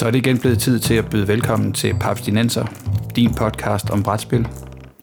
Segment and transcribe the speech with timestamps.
[0.00, 2.64] Så er det igen blevet tid til at byde velkommen til Papstinenser,
[3.16, 4.48] din podcast om brætspil.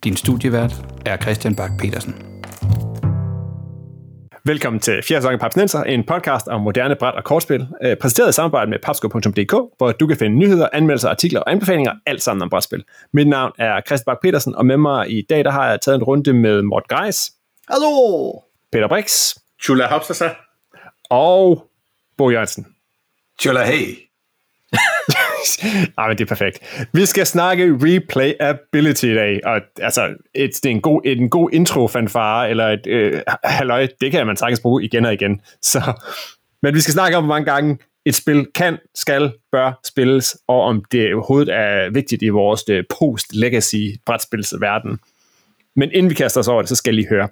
[0.04, 0.74] Din studievært
[1.06, 2.16] er Christian Bak petersen
[4.46, 8.30] Velkommen til fjerde sæson af Papstinenser, en podcast om moderne bræt og kortspil, øh, præsenteret
[8.30, 12.42] i samarbejde med papsko.dk, hvor du kan finde nyheder, anmeldelser, artikler og anbefalinger, alt sammen
[12.42, 12.84] om brætspil.
[13.14, 15.96] Mit navn er Christian Bak petersen og med mig i dag der har jeg taget
[15.96, 17.32] en runde med Mort Geis.
[17.70, 18.32] Hallo!
[18.72, 19.36] Peter Brix.
[19.64, 20.30] Chula Hopsasa.
[21.10, 21.68] Og
[22.18, 22.68] Bo Jørgensen.
[23.42, 24.07] Chula hey.
[25.98, 26.88] Nej, men det er perfekt.
[26.94, 31.30] Vi skal snakke replayability i dag, og altså, et, det er en god, et, en
[31.30, 35.42] god intro fanfare, eller et øh, halløj, det kan man sagtens bruge igen og igen.
[35.62, 35.82] Så,
[36.64, 40.62] men vi skal snakke om, hvor mange gange et spil kan, skal, bør spilles, og
[40.62, 45.00] om det overhovedet er vigtigt i vores øh, post-legacy brætspilsverden.
[45.76, 47.30] Men inden vi kaster os over det, så skal I lige høre.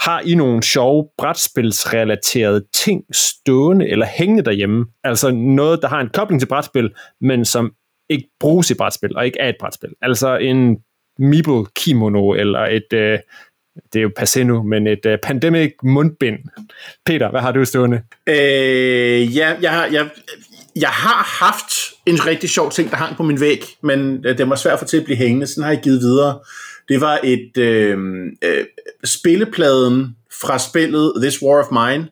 [0.00, 4.86] Har I nogle sjove brætspilsrelaterede ting stående eller hængende derhjemme?
[5.04, 7.72] Altså noget, der har en kobling til brætspil, men som
[8.10, 9.90] ikke bruges i brætspil, og ikke er et brætspil.
[10.02, 10.76] Altså en
[11.18, 13.18] Meeple kimono, eller et, øh,
[13.92, 16.38] det er jo passé nu, men et øh, pandemic mundbind.
[17.06, 18.02] Peter, hvad har du stående?
[18.26, 20.08] Øh, ja, jeg har, jeg,
[20.76, 21.72] jeg har haft
[22.06, 24.86] en rigtig sjov ting, der hang på min væg, men øh, det var svært for
[24.86, 26.38] til at blive hængende, sådan har jeg givet videre.
[26.90, 27.98] Det var et øh,
[28.42, 28.64] øh,
[29.04, 32.08] spillepladen fra spillet This War of Mine,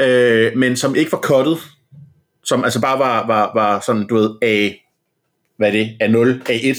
[0.00, 1.58] øh, men som ikke var cuttet,
[2.44, 4.70] som altså bare var, var, var sådan, du ved, A,
[5.56, 6.78] hvad er det, A0, A1,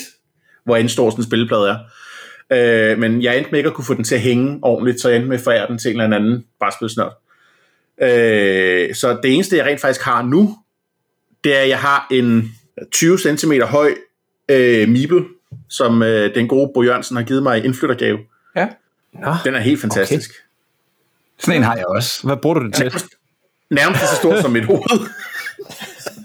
[0.64, 1.78] hvor en stor sådan spilleplade er.
[2.52, 5.10] Øh, men jeg endte med ikke at kunne få den til at hænge ordentligt, så
[5.10, 7.22] jeg endte med at forære den til en eller anden brætspilsnørd.
[8.02, 10.58] Øh, så det eneste, jeg rent faktisk har nu,
[11.44, 12.52] det er, at jeg har en
[12.92, 13.94] 20 cm høj
[14.50, 15.26] øh, Meeple,
[15.70, 18.18] som øh, den gode Bo Jørgensen har givet mig i indflyttergave.
[18.56, 18.68] Ja.
[19.14, 20.30] Nå, den er helt fantastisk.
[20.30, 20.40] Okay.
[21.40, 22.28] Sådan en har jeg også.
[22.28, 22.86] Hvad bruger du det til?
[22.86, 23.08] Nærmest,
[23.70, 25.10] nærmest så stor som mit hoved.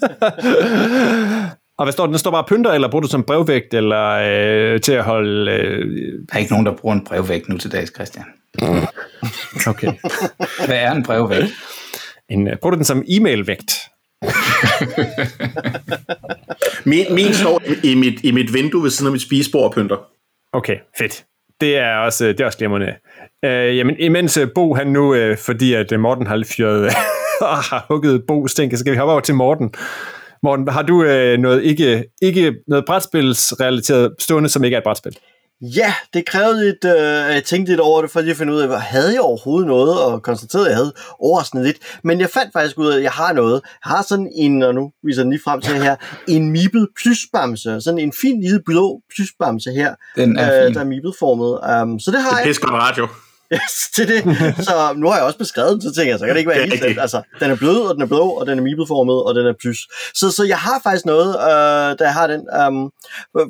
[1.79, 2.13] og hvad står den?
[2.13, 5.53] Den står bare pynter, eller bruger du som brevvægt, eller øh, til at holde...
[5.53, 5.87] Øh...
[6.29, 8.25] Der er ikke nogen, der bruger en brevvægt nu til dags, Christian.
[9.67, 9.93] okay.
[10.67, 11.53] hvad er en brevvægt?
[12.29, 13.92] En, øh, bruger du den som e-mailvægt?
[16.91, 19.97] min, min står i mit, i mit vindue ved siden af mit spisebord og pynter.
[20.53, 21.25] Okay, fedt.
[21.61, 22.95] Det er også, det er også glimrende.
[23.45, 26.85] Øh, jamen, imens øh, Bo han nu, øh, fordi at øh, Morten har fyret
[27.41, 29.75] ah, har hugget Bo stænke, så skal vi hoppe over til Morten.
[30.43, 35.17] Morten, har du øh, noget, ikke, ikke noget brætspilsrelateret stående, som ikke er et brætspil?
[35.63, 38.61] Ja, det krævede et, øh, jeg tænkte lidt over det, for lige at finde ud
[38.61, 41.77] af, hvad havde jeg overhovedet noget, og konstaterede, at jeg havde overraskende lidt.
[42.05, 43.61] Men jeg fandt faktisk ud af, at jeg har noget.
[43.85, 45.97] Jeg har sådan en, og nu viser den lige frem til her,
[46.29, 47.81] en mibet plysbamse.
[47.81, 50.75] Sådan en fin lille blå plysbamse her, den er øh, fin.
[50.75, 51.83] der er mibet formet.
[51.83, 52.57] Um, så det har det er jeg.
[52.61, 53.09] godt radio.
[53.55, 54.23] Yes, det.
[54.65, 56.59] Så nu har jeg også beskrevet den, så tænker jeg, så kan det ikke være
[56.59, 57.01] Det er helt slemt.
[57.01, 59.55] Altså, den er blød, og den er blå, og den er mibelformet, og den er
[59.61, 59.79] plys.
[60.15, 62.41] Så, så jeg har faktisk noget, øh, der har den.
[62.61, 62.93] Um,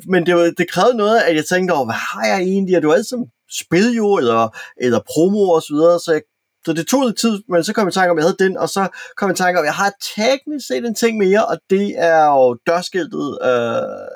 [0.07, 2.81] men det, det krævede noget, at jeg tænkte over, hvad har jeg egentlig?
[2.81, 3.17] Det var altid
[3.61, 6.21] spil jo, eller, eller promo og så videre, så jeg
[6.65, 8.49] så det tog lidt tid, men så kom jeg i tanke om, at jeg havde
[8.49, 8.87] den, og så
[9.17, 11.93] kom jeg i tanke om, at jeg har teknisk set en ting mere, og det
[11.97, 14.07] er jo dørskiltet øh,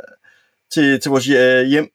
[0.74, 1.88] til, til vores øh, hjem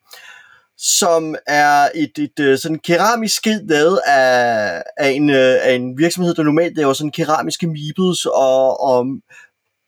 [0.77, 5.97] som er et, et, et sådan keramisk skilt lavet af, af, en, øh, af en
[5.97, 9.05] virksomhed, der normalt laver sådan keramiske meeples og, og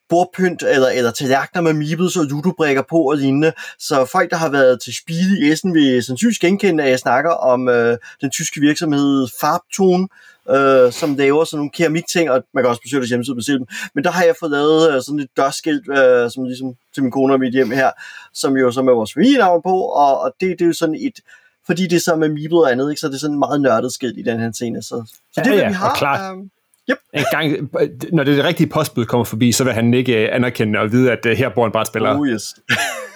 [0.09, 3.53] bordpynt eller, eller tallerkener med meeples og ludobrikker på og lignende.
[3.79, 7.31] Så folk, der har været til spil i Essen, vil sandsynligvis genkende, at jeg snakker
[7.31, 10.09] om øh, den tyske virksomhed Farbton,
[10.49, 13.59] øh, som laver sådan nogle keramikting, og man kan også besøge deres hjemmeside og bestille
[13.59, 13.67] dem.
[13.95, 17.11] Men der har jeg fået lavet øh, sådan et dørskilt, øh, som ligesom til min
[17.11, 17.91] kone og mit hjem her,
[18.33, 21.19] som jo som er vores familienavn på, og, og det, det er jo sådan et,
[21.65, 23.61] fordi det er så med Meeple og andet, ikke, så er det sådan en meget
[23.61, 24.83] nørdet skilt i den her scene.
[24.83, 25.03] Så,
[25.33, 25.95] så Ja, det er, hvad ja, vi og har.
[25.95, 26.33] klart.
[26.33, 26.49] Um,
[26.89, 26.97] yep.
[27.13, 27.69] En gang,
[28.13, 31.25] når det rigtige postbud kommer forbi, så vil han ikke øh, anerkende og vide, at
[31.25, 32.19] øh, her bor en brætspiller.
[32.19, 32.43] Oh yes.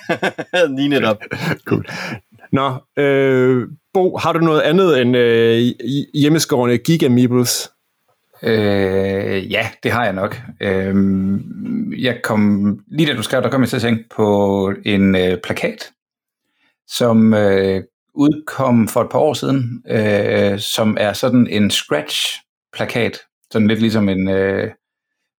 [0.77, 1.17] Lige netop.
[1.65, 1.85] Cool.
[2.51, 5.61] Nå, øh, Bo, har du noget andet end øh,
[6.13, 7.71] hjemmeskårende gigamibles?
[8.43, 10.41] Øh, ja, det har jeg nok.
[10.61, 10.95] Øh,
[12.03, 15.37] jeg kom, lige da du skrev, der kom jeg til at tænke på en øh,
[15.43, 15.91] plakat,
[16.87, 23.19] som øh, udkom for et par år siden, øh, som er sådan en scratch-plakat,
[23.51, 24.71] sådan lidt ligesom en, øh,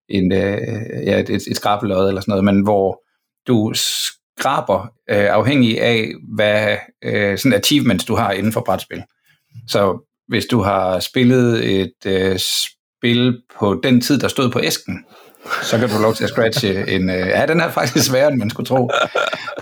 [0.09, 0.59] en øh,
[1.06, 3.03] ja, et, et, et skrabelod eller sådan noget, men hvor
[3.47, 3.73] du
[4.41, 9.03] graber, øh, afhængig af, hvad øh, sådan achievements du har inden for brætspil.
[9.69, 15.05] Så hvis du har spillet et øh, spil på den tid, der stod på æsken,
[15.63, 17.11] så kan du få lov til at scratche en...
[17.11, 18.91] Øh, ja, den er faktisk sværere, end man skulle tro.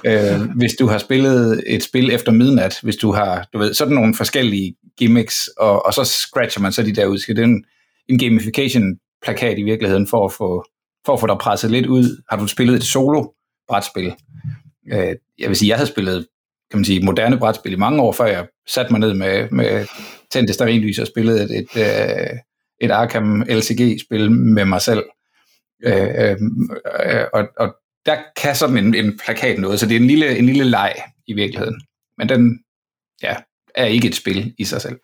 [0.07, 3.95] Øh, hvis du har spillet et spil efter midnat, hvis du har, du ved, sådan
[3.95, 7.19] nogle forskellige gimmicks, og, og så scratcher man så de der ud.
[7.19, 7.65] Skal det en,
[8.09, 10.65] en gamification-plakat i virkeligheden for at få,
[11.07, 14.15] for at få dig presset lidt ud, har du spillet et solo-brætspil.
[14.93, 16.26] Øh, jeg vil sige, jeg havde spillet
[16.70, 19.87] kan man sige, moderne brætspil i mange år, før jeg satte mig ned med, med
[20.31, 22.38] tændte sterinlys og spillede et, et, øh,
[22.81, 25.05] et Arkham LCG-spil med mig selv.
[25.85, 26.37] Øh,
[27.06, 27.75] øh, og, og
[28.06, 30.94] der kan sådan en, en plakat noget, så det er en lille, en lille leg
[31.26, 31.81] i virkeligheden.
[32.19, 32.64] Men den
[33.23, 33.37] ja,
[33.75, 34.99] er ikke et spil i sig selv.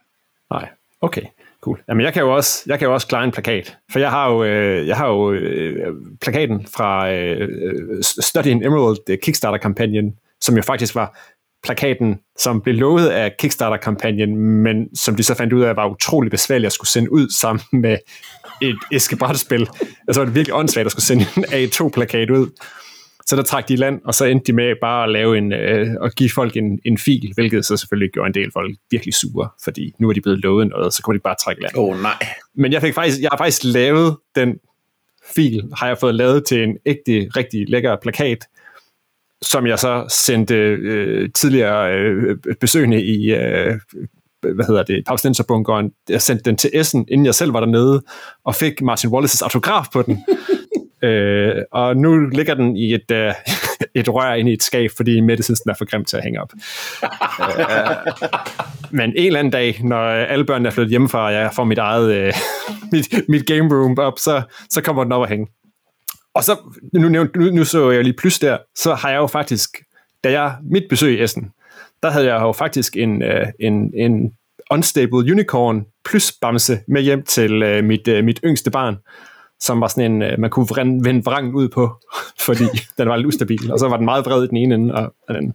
[0.50, 0.68] Nej,
[1.00, 1.22] okay.
[1.64, 1.80] Cool.
[1.88, 4.30] Jamen, jeg kan jo også, jeg kan jo også klare en plakat, for jeg har
[4.30, 10.14] jo, øh, jeg har jo øh, plakaten fra øh, øh Study in Emerald øh, Kickstarter-kampagnen,
[10.40, 11.18] som jo faktisk var
[11.62, 16.30] plakaten, som blev lovet af Kickstarter-kampagnen, men som de så fandt ud af, var utrolig
[16.30, 17.98] besværligt at skulle sende ud sammen med
[18.62, 19.68] et æskebrætspil.
[20.08, 22.50] Altså var det virkelig åndssvagt at skulle sende en A2-plakat ud.
[23.26, 25.52] Så der trak de i land, og så endte de med bare at lave en,
[25.52, 29.14] øh, at give folk en, en fil, hvilket så selvfølgelig gjorde en del folk virkelig
[29.14, 31.76] sure, fordi nu er de blevet lovet noget, så kunne de bare trække land.
[31.76, 32.26] Åh oh, nej.
[32.54, 34.58] Men jeg, fik faktisk, jeg har faktisk lavet den
[35.34, 38.38] fil, har jeg fået lavet til en ægte, rigtig lækker plakat,
[39.42, 43.78] som jeg så sendte øh, tidligere øh, besøgende i øh,
[44.54, 45.90] hvad hedder det, Pauslenserbunkeren.
[46.08, 48.02] Jeg sendte den til Essen, inden jeg selv var dernede,
[48.44, 50.24] og fik Martin Wallaces autograf på den
[51.04, 53.32] øh, og nu ligger den i et, øh,
[54.00, 56.22] et rør ind i et skab, fordi Mette synes, den er for grim til at
[56.22, 56.52] hænge op.
[57.02, 57.96] øh,
[58.90, 61.78] men en eller anden dag, når alle børnene er flyttet hjemmefra, og jeg får mit
[61.78, 62.32] eget øh,
[62.92, 65.46] mit, mit game room op, så, så kommer den op at hænge.
[66.34, 66.56] Og så,
[66.92, 69.70] nu, nu, nu så jeg lige plus der, så har jeg jo faktisk,
[70.24, 71.50] da jeg, mit besøg i Essen,
[72.02, 74.32] der havde jeg jo faktisk en, øh, en, en
[74.70, 78.96] Unstable Unicorn plus bamse med hjem til øh, mit, øh, mit yngste barn,
[79.66, 82.00] som var sådan en, uh, man kunne vende, vende vrangen ud på,
[82.46, 82.64] fordi
[82.98, 85.14] den var lidt ustabil, og så var den meget vred i den ene ende, og
[85.28, 85.54] den anden.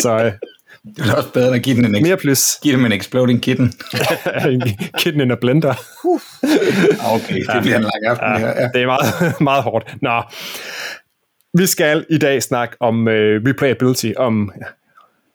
[0.00, 0.32] Så uh,
[0.96, 2.44] det er også bedre at give den en, mere plus.
[2.62, 3.72] Give dem en exploding kitten.
[5.00, 5.74] kitten in a blender.
[7.14, 8.48] okay, det bliver en lang aften ja, her.
[8.48, 8.68] Ja.
[8.74, 9.96] Det er meget, meget hårdt.
[10.02, 10.22] Nå,
[11.58, 14.66] vi skal i dag snakke om uh, replayability, om ja,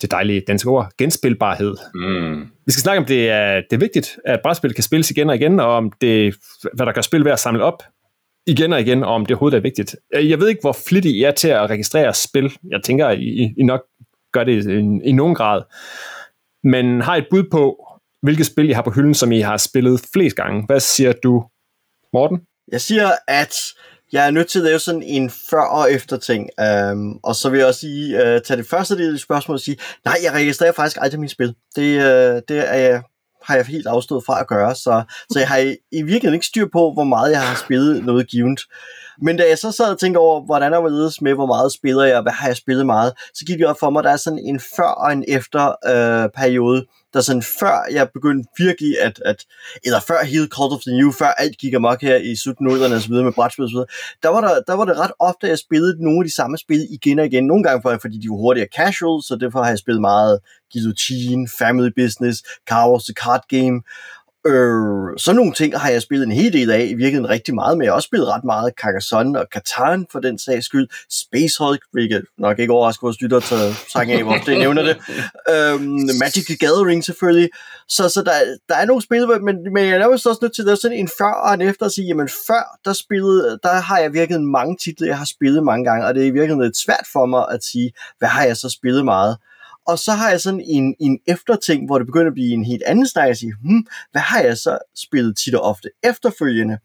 [0.01, 1.75] det dejlige danske ord, genspilbarhed.
[1.95, 2.41] Mm.
[2.65, 5.35] Vi skal snakke om, det er, det er vigtigt, at brætspil kan spilles igen og
[5.35, 6.35] igen, og om det,
[6.73, 7.83] hvad der kan spil ved at samle op
[8.47, 9.95] igen og igen, om det overhovedet er vigtigt.
[10.15, 12.57] Øh, jeg ved ikke, hvor flittig I er til at registrere spil.
[12.71, 13.81] Jeg tænker, I, I nok
[14.33, 15.61] gør det i, i nogen grad.
[16.63, 17.87] Men har et bud på,
[18.21, 20.65] hvilke spil I har på hylden, som I har spillet flest gange.
[20.65, 21.43] Hvad siger du,
[22.13, 22.39] Morten?
[22.71, 23.55] Jeg siger, at
[24.11, 26.49] jeg er nødt til at lave sådan en før og efter ting.
[26.91, 29.59] Um, og så vil jeg også sige, uh, øh, tage det første del af spørgsmålet
[29.59, 31.55] og sige, nej, jeg registrerer faktisk aldrig mine spil.
[31.75, 33.03] Det, uh, det er jeg,
[33.45, 36.45] har jeg helt afstået fra at gøre, så, så jeg har i, i virkeligheden ikke
[36.45, 38.59] styr på, hvor meget jeg har spillet noget givet.
[39.21, 42.03] Men da jeg så sad og tænkte over, hvordan er det med, hvor meget spiller
[42.03, 44.11] jeg, og hvad har jeg spillet meget, så gik det op for mig, at der
[44.11, 49.01] er sådan en før og en efter øh, periode, der sådan før jeg begyndte virkelig
[49.01, 49.39] at, at
[49.83, 53.01] eller før hele Call of the New, før alt gik amok her i slutnullerne og
[53.01, 53.91] så videre med brætspil og så videre,
[54.23, 56.57] der var, der, der var det ret ofte, at jeg spillede nogle af de samme
[56.57, 57.47] spil igen og igen.
[57.47, 60.39] Nogle gange fordi de var hurtigere casual, så derfor har jeg spillet meget
[60.75, 63.81] Guillotine, Family Business, Car Wars The Card Game,
[64.47, 67.77] Øh, sådan nogle ting har jeg spillet en hel del af, i virkeligheden rigtig meget,
[67.77, 70.87] men jeg har også spillet ret meget Carcassonne og Catan for den sags skyld.
[71.09, 73.57] Space Hulk, hvilket nok ikke overrasker vores lytter til
[73.93, 74.97] sang af, hvor det nævner det.
[75.49, 75.81] Øh,
[76.19, 77.49] Magic the Gathering selvfølgelig.
[77.87, 78.31] Så, så der,
[78.69, 81.09] der er nogle spil, men, men jeg er også nødt til at lave sådan en
[81.17, 84.77] før og en efter at sige, jamen før, der, spillede, der har jeg virkelig mange
[84.83, 87.45] titler, jeg har spillet mange gange, og det er i virkeligheden lidt svært for mig
[87.51, 89.37] at sige, hvad har jeg så spillet meget.
[89.87, 92.83] Og så har jeg sådan en, en efterting, hvor det begynder at blive en helt
[92.85, 96.77] anden snak, at sige, hmm, hvad har jeg så spillet tit og ofte efterfølgende?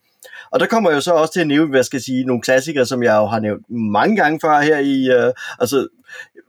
[0.52, 2.42] Og der kommer jeg jo så også til at nævne, hvad jeg skal sige, nogle
[2.42, 5.88] klassikere, som jeg jo har nævnt mange gange før her i, øh, altså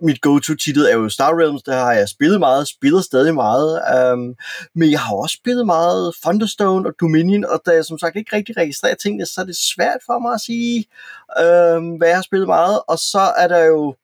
[0.02, 4.36] mit go-to-titel er jo Star Realms, der har jeg spillet meget, spiller stadig meget, øhm,
[4.76, 8.36] men jeg har også spillet meget Thunderstone og Dominion, og da jeg som sagt ikke
[8.36, 10.86] rigtig registrerer tingene, så er det svært for mig at sige,
[11.40, 13.96] øhm, hvad jeg har spillet meget, og så er der jo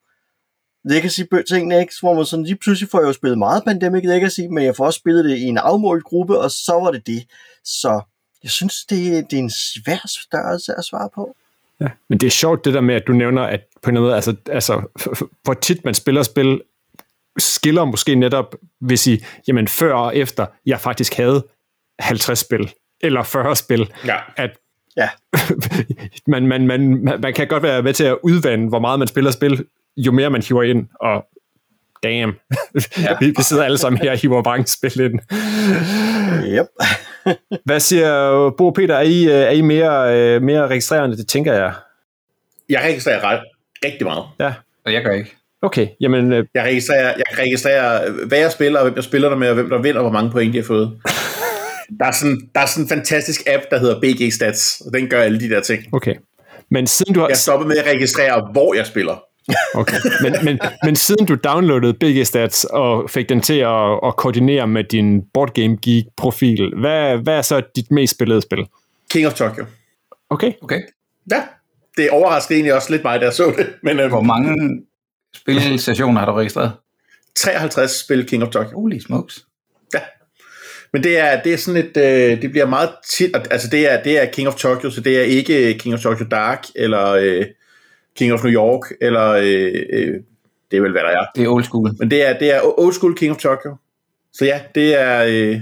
[0.89, 1.93] Legacy-tingene, ikke?
[1.99, 4.85] hvor man sådan lige pludselig får jeg jo spillet meget Pandemic Legacy, men jeg får
[4.85, 7.27] også spillet det i en afmålt gruppe, og så var det det.
[7.63, 8.01] Så
[8.43, 11.35] jeg synes, det, det er en svær størrelse at svare på.
[11.81, 14.15] Ja, men det er sjovt det der med, at du nævner, at på en måde,
[14.15, 14.81] altså, altså
[15.43, 16.61] hvor tit man spiller spil,
[17.37, 21.45] skiller måske netop, hvis I, jamen før og efter, jeg faktisk havde
[21.99, 24.17] 50 spil, eller 40 spil, ja.
[24.35, 24.51] at
[24.97, 25.09] ja.
[26.31, 29.31] man, man, man, man kan godt være med til at udvande, hvor meget man spiller
[29.31, 29.65] spil,
[29.97, 31.25] jo mere man hiver ind, og
[32.03, 32.33] damn,
[33.05, 33.17] ja.
[33.19, 35.19] vi, vi sidder alle sammen her og hiver mange spil ind.
[36.45, 36.67] Yep.
[37.65, 41.73] Hvad siger Bo Peter, er I, er I mere, øh, mere registrerende, det tænker jeg?
[42.69, 43.41] Jeg registrerer ret,
[43.85, 44.23] rigtig meget.
[44.39, 44.53] Ja.
[44.85, 45.35] Og jeg gør ikke.
[45.61, 46.33] Okay, jamen...
[46.33, 46.45] Øh...
[46.53, 49.69] Jeg, registrerer, jeg registrerer, hvad jeg spiller, og hvem jeg spiller der med, og hvem
[49.69, 50.91] der vinder, og hvor mange point de har fået.
[51.99, 55.09] der, er sådan, der er sådan en fantastisk app, der hedder BG Stats, og den
[55.09, 55.83] gør alle de der ting.
[55.91, 56.15] Okay.
[56.71, 57.27] Men siden du har...
[57.27, 59.23] Jeg stoppede med at registrere, hvor jeg spiller.
[59.75, 59.97] Okay.
[60.21, 64.67] Men, men, men siden du downloadede BG Stats og fik den til at, at koordinere
[64.67, 68.67] med din Board Game Geek profil, hvad, hvad er så dit mest spillede spil?
[69.11, 69.65] King of Tokyo.
[70.29, 70.53] Okay.
[70.61, 70.81] Okay.
[71.31, 71.43] Ja,
[71.97, 73.67] det overraskede egentlig også lidt mig, da jeg så det.
[73.83, 74.81] Men øhm, Hvor mange
[75.35, 76.71] spilsessioner har du registreret?
[77.35, 78.79] 53 spil King of Tokyo.
[78.79, 79.45] Holy smokes.
[79.93, 79.99] Ja.
[80.93, 84.03] Men det er, det er sådan et, øh, det bliver meget tit, altså det er,
[84.03, 87.45] det er King of Tokyo, så det er ikke King of Tokyo Dark, eller øh,
[88.17, 90.13] King of New York, eller øh, øh,
[90.71, 91.25] det er vel, hvad der er.
[91.35, 91.91] Det er old school.
[91.99, 93.75] Men det er, det er old school King of Tokyo.
[94.33, 95.61] Så ja, det er, øh,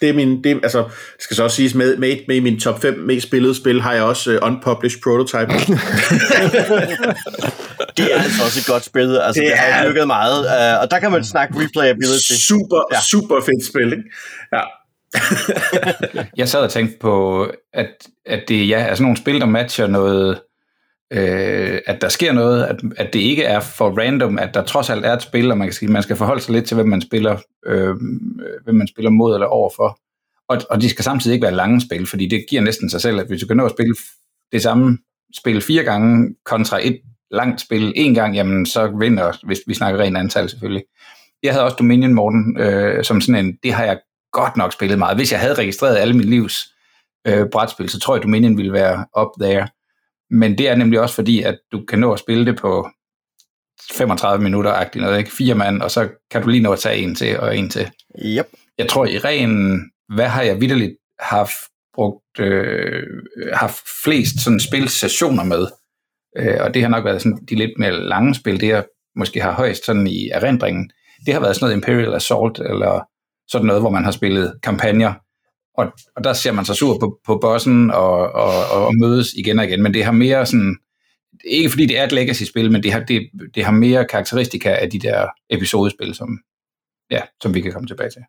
[0.00, 2.60] det er min, det, altså, det skal så også siges, med, med, med i min
[2.60, 5.52] top 5 mest spillede spil, har jeg også uh, Unpublished Prototype.
[7.96, 9.16] Det er altså også et godt spil.
[9.18, 10.38] Altså, det, Det har er- dyrket meget.
[10.40, 12.32] Uh, og der kan man snakke replayability.
[12.48, 12.96] super, Ja.
[12.96, 13.00] ja.
[13.10, 14.04] super fedt spil, ikke?
[14.52, 14.60] Ja.
[16.36, 17.42] Jeg sad og tænkte på,
[17.74, 17.86] at,
[18.26, 20.40] at det ja, er sådan nogle spil, der matcher noget,
[21.12, 24.90] øh, at der sker noget, at, at det ikke er for random, at der trods
[24.90, 26.88] alt er et spil, og man, kan sige, man skal forholde sig lidt til, hvem
[26.88, 27.36] man spiller,
[27.66, 27.94] øh,
[28.64, 29.98] hvem man spiller mod eller overfor.
[30.48, 33.20] Og, og de skal samtidig ikke være lange spil, fordi det giver næsten sig selv,
[33.20, 33.94] at hvis du kan nå at spille
[34.52, 34.98] det samme
[35.36, 37.00] spil fire gange kontra et
[37.30, 40.84] langt spil en gang, jamen så vinder, hvis vi snakker ren antal selvfølgelig.
[41.42, 43.98] Jeg havde også Dominion Morten, øh, som sådan en, det har jeg
[44.32, 45.16] godt nok spillet meget.
[45.16, 46.74] Hvis jeg havde registreret alle mit livs
[47.26, 49.68] øh, brætspil, så tror jeg, Dominion ville være up there.
[50.30, 52.88] Men det er nemlig også fordi, at du kan nå at spille det på
[53.92, 55.32] 35 minutter-agtigt noget, ikke?
[55.32, 57.90] Fire mand, og så kan du lige nå at tage en til og en til.
[58.24, 58.46] Yep.
[58.78, 59.80] Jeg tror i ren,
[60.14, 61.54] hvad har jeg vidderligt haft
[61.94, 63.02] brugt, øh,
[63.54, 65.66] haft flest sådan spilsessioner med.
[66.38, 68.84] Øh, og det har nok været sådan de lidt mere lange spil, det jeg
[69.16, 70.90] måske har højst sådan i erindringen.
[71.26, 73.08] Det har været sådan noget Imperial Assault, eller
[73.50, 75.14] sådan noget, hvor man har spillet kampagner,
[75.78, 79.58] og, og der ser man sig sur på, på bossen og, og, og mødes igen
[79.58, 80.76] og igen, men det har mere sådan,
[81.44, 84.90] ikke fordi det er et legacy-spil, men det har, det, det har mere karakteristika af
[84.90, 86.38] de der episodespil, som,
[87.10, 88.22] ja, som vi kan komme tilbage til.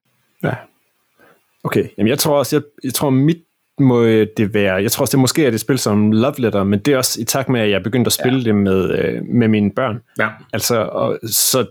[0.44, 0.53] Ja.
[1.63, 3.38] Okay, Jamen, jeg tror også, jeg, jeg tror mit
[3.79, 6.79] må det være, jeg tror også, det måske er det spil som Love Letter, men
[6.79, 8.44] det er også i takt med, at jeg begyndte at spille ja.
[8.44, 10.00] det med, øh, med mine børn.
[10.20, 10.29] Ja.
[10.53, 11.65] Altså, og, så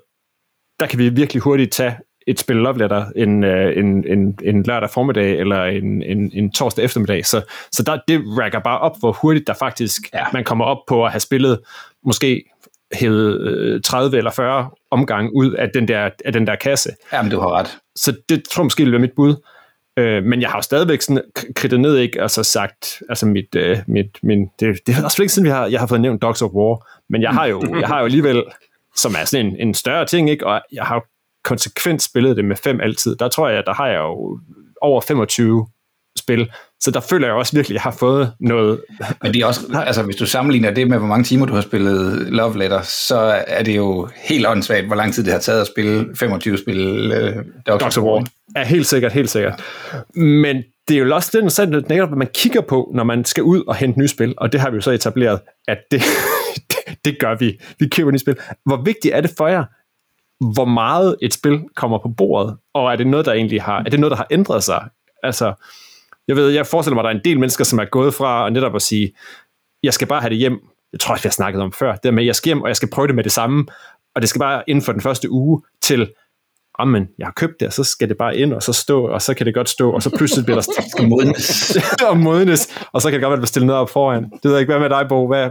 [0.80, 1.96] der kan vi virkelig hurtigt tage
[2.28, 6.84] et spil Love en, øh, en, en, en lørdag formiddag eller en, en, en torsdag
[6.84, 7.26] eftermiddag.
[7.26, 7.42] Så,
[7.72, 10.24] så der, det rækker bare op, hvor hurtigt der faktisk ja.
[10.32, 11.58] man kommer op på at have spillet
[12.04, 12.44] måske
[12.92, 16.90] hævet øh, 30 eller 40 omgang ud af den der, af den der kasse.
[17.12, 17.78] Jamen, du har ret.
[17.96, 19.36] Så det tror jeg måske vil være mit bud.
[19.98, 21.22] Øh, men jeg har jo stadigvæk sådan
[21.54, 22.22] kridtet ned, ikke?
[22.22, 25.66] Altså sagt, altså mit, øh, mit min, det, det er også ikke siden, vi har,
[25.66, 28.44] jeg har fået nævnt Dogs of War, men jeg har jo, jeg har jo alligevel,
[28.96, 30.46] som er sådan en, en større ting, ikke?
[30.46, 31.00] Og jeg har jo
[31.48, 33.16] konsekvent spillet det med fem altid.
[33.16, 34.40] Der tror jeg, der har jeg jo
[34.82, 35.66] over 25
[36.18, 36.50] spil.
[36.80, 38.80] Så der føler jeg også virkelig, at jeg har fået noget.
[39.22, 41.60] Men det er også, altså hvis du sammenligner det med, hvor mange timer du har
[41.60, 45.60] spillet Love Letter, så er det jo helt åndssvagt, hvor lang tid det har taget
[45.60, 47.42] at spille 25 spil uh,
[47.80, 48.26] Dogs of War.
[48.56, 49.62] Ja, helt sikkert, helt sikkert.
[50.14, 50.56] Men
[50.88, 53.76] det er jo også det, netop, hvad man kigger på, når man skal ud og
[53.76, 56.02] hente nye spil, og det har vi jo så etableret, at det,
[56.70, 57.60] det, det gør vi.
[57.78, 58.36] Vi køber nye spil.
[58.64, 59.64] Hvor vigtigt er det for jer,
[60.40, 63.90] hvor meget et spil kommer på bordet, og er det noget, der egentlig har, er
[63.90, 64.88] det noget, der har ændret sig?
[65.22, 65.54] Altså,
[66.28, 68.46] jeg ved, jeg forestiller mig, at der er en del mennesker, som er gået fra
[68.46, 69.12] at netop at sige,
[69.82, 70.60] jeg skal bare have det hjem,
[70.92, 72.68] jeg tror også, vi har snakket om før, det med, at jeg skal hjem, og
[72.68, 73.66] jeg skal prøve det med det samme,
[74.14, 76.12] og det skal bare inden for den første uge, til,
[76.86, 79.22] men jeg har købt det, og så skal det bare ind, og så stå, og
[79.22, 81.76] så kan det godt stå, og så pludselig bliver der skal modnes.
[82.10, 84.24] og modnes, og så kan det godt være, at der stiller noget op foran.
[84.24, 85.26] Det ved jeg ikke, hvad med dig, Bo?
[85.26, 85.50] Hvad,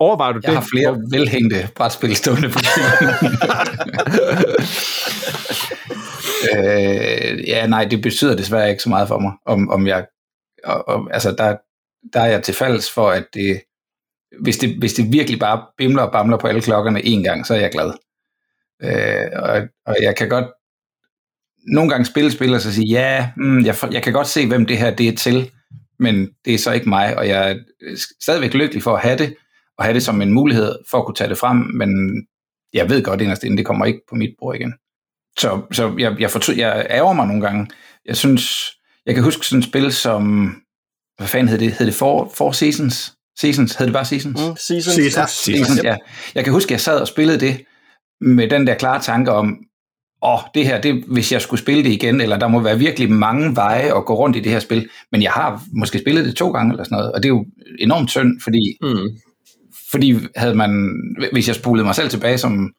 [0.00, 0.44] overvejer du det?
[0.44, 2.58] Jeg har flere velhængte brætspil stående på
[6.52, 10.06] øh, Ja, nej, det betyder desværre ikke så meget for mig, om, om jeg,
[10.64, 11.56] og, og, altså der,
[12.12, 13.60] der er jeg til falds for, at det,
[14.40, 17.54] hvis det, hvis det virkelig bare bimler og bamler på alle klokkerne en gang, så
[17.54, 17.92] er jeg glad.
[18.82, 20.46] Øh, og, og jeg kan godt
[21.66, 24.66] nogle gange spille spil og så sige, ja, mm, jeg, jeg kan godt se, hvem
[24.66, 25.50] det her det er til,
[25.98, 27.56] men det er så ikke mig, og jeg er
[28.22, 29.34] stadigvæk lykkelig for at have det,
[29.80, 31.90] og have det som en mulighed for at kunne tage det frem, men
[32.72, 34.74] jeg ved godt inderst inden, det kommer ikke på mit bord igen.
[35.38, 37.66] Så, så jeg, jeg, fortry, jeg ærger mig nogle gange.
[38.06, 38.70] Jeg synes,
[39.06, 40.54] jeg kan huske sådan et spil som,
[41.16, 41.72] hvad fanden hed det?
[41.72, 43.12] Hed det Four, Four Seasons?
[43.38, 43.74] Seasons?
[43.74, 44.40] Hed det bare Seasons?
[44.48, 44.94] Mm, seasons.
[44.94, 45.16] Seasons.
[45.48, 45.56] Ja.
[45.56, 45.96] Seasons, ja.
[46.34, 47.64] Jeg kan huske, at jeg sad og spillede det
[48.20, 49.58] med den der klare tanke om,
[50.22, 52.78] åh, oh, det her, det, hvis jeg skulle spille det igen, eller der må være
[52.78, 56.24] virkelig mange veje at gå rundt i det her spil, men jeg har måske spillet
[56.24, 57.46] det to gange eller sådan noget, og det er jo
[57.78, 59.08] enormt synd, fordi, Mm
[59.90, 60.92] fordi havde man,
[61.32, 62.72] hvis jeg spolede mig selv tilbage som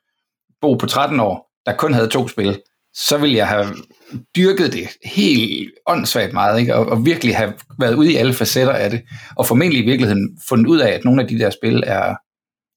[0.62, 2.62] Bo på 13 år, der kun havde to spil,
[2.94, 3.66] så ville jeg have
[4.36, 6.76] dyrket det helt åndssvagt meget, ikke?
[6.76, 9.02] Og, og virkelig have været ude i alle facetter af det,
[9.36, 12.16] og formentlig i virkeligheden fundet ud af, at nogle af de der spil er,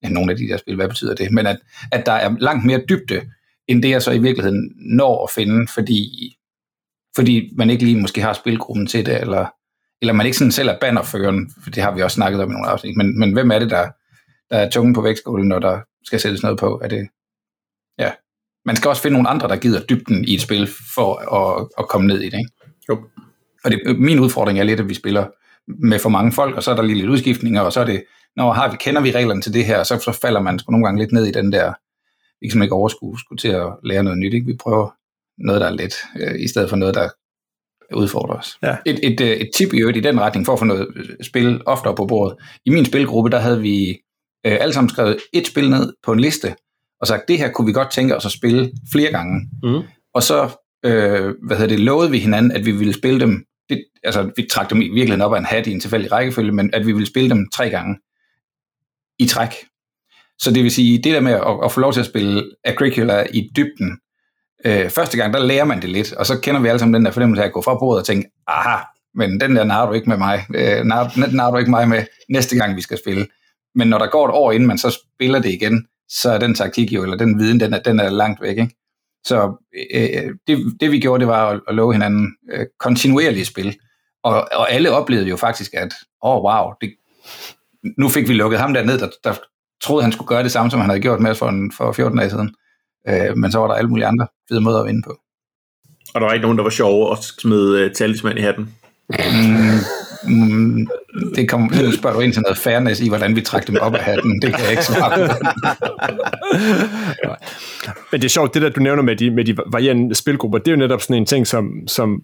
[0.02, 1.58] ja, nogle af de der spil, hvad betyder det, men at,
[1.92, 3.22] at der er langt mere dybde,
[3.68, 6.36] end det jeg så i virkeligheden når at finde, fordi,
[7.16, 9.46] fordi man ikke lige måske har spilgruppen til det, eller,
[10.02, 12.52] eller man ikke sådan selv er bannerføren, for det har vi også snakket om i
[12.52, 13.88] nogle afsnit, men, men hvem er det, der,
[14.50, 16.80] der er tungen på vægtskålen, når der skal sættes noget på?
[16.84, 17.08] Er det,
[17.98, 18.12] ja,
[18.64, 21.88] man skal også finde nogle andre, der gider dybden i et spil, for at, at
[21.88, 22.38] komme ned i det.
[22.38, 22.50] Ikke?
[22.88, 23.04] Jo.
[23.64, 25.26] Og det, min udfordring er lidt, at vi spiller
[25.66, 28.04] med for mange folk, og så er der lige lidt udskiftninger, og så er det,
[28.36, 30.86] når har vi, kender vi reglerne til det her, så, så falder man sgu nogle
[30.86, 31.72] gange lidt ned i den der,
[32.40, 34.34] vi kan ikke overskue skulle til at lære noget nyt.
[34.34, 34.46] Ikke?
[34.46, 34.90] Vi prøver
[35.38, 37.08] noget, der er let, øh, i stedet for noget, der
[37.94, 38.58] udfordrer os.
[38.62, 38.76] Ja.
[38.86, 40.88] Et, et, øh, et tip i øvrigt i den retning, for at få noget
[41.22, 42.38] spil oftere på bordet.
[42.64, 44.00] I min spilgruppe, der havde vi
[44.46, 46.54] øh, alle sammen skrevet et spil ned på en liste,
[47.00, 49.50] og sagt, det her kunne vi godt tænke os at spille flere gange.
[49.62, 49.82] Mm.
[50.14, 50.50] Og så
[50.84, 54.46] øh, hvad hedder det, lovede vi hinanden, at vi ville spille dem, det, altså vi
[54.50, 56.92] trak dem i virkeligheden op af en hat i en tilfældig rækkefølge, men at vi
[56.92, 57.98] ville spille dem tre gange
[59.18, 59.54] i træk.
[60.38, 63.26] Så det vil sige, det der med at, at få lov til at spille Agricola
[63.32, 63.98] i dybden,
[64.64, 67.04] øh, første gang, der lærer man det lidt, og så kender vi alle sammen den
[67.04, 68.76] der fornemmelse af at gå fra bordet og tænke, aha,
[69.14, 71.88] men den der narer du ikke med mig, øh, narer, den narer du ikke mig
[71.88, 73.26] med næste gang, vi skal spille.
[73.74, 76.54] Men når der går et år, inden man så spiller det igen, så er den
[76.54, 78.58] taktik jo, eller den viden, den er, den er langt væk.
[78.58, 78.76] Ikke?
[79.24, 79.64] Så
[79.94, 83.76] øh, det, det vi gjorde, det var at, at love hinanden øh, kontinuerlige spil.
[84.22, 86.94] Og, og alle oplevede jo faktisk, at åh oh, wow, det,
[87.98, 89.34] nu fik vi lukket ham der ned, der, der
[89.82, 91.92] troede, han skulle gøre det samme, som han havde gjort med os for, en, for
[91.92, 92.54] 14 dage siden.
[93.08, 95.16] Øh, men så var der alle mulige andre fede måder at vinde på.
[96.14, 98.74] Og der var ikke nogen, der var sjove og smed uh, talisman i hatten.
[99.08, 99.78] Mm,
[101.36, 103.94] det kom, nu spørger du ind til noget fairness i, hvordan vi trækker dem op
[103.94, 104.42] af hatten.
[104.42, 105.34] Det kan jeg ikke svare på.
[108.12, 110.68] Men det er sjovt, det der du nævner med de, med de varierende spilgrupper, det
[110.68, 112.22] er jo netop sådan en ting, som, som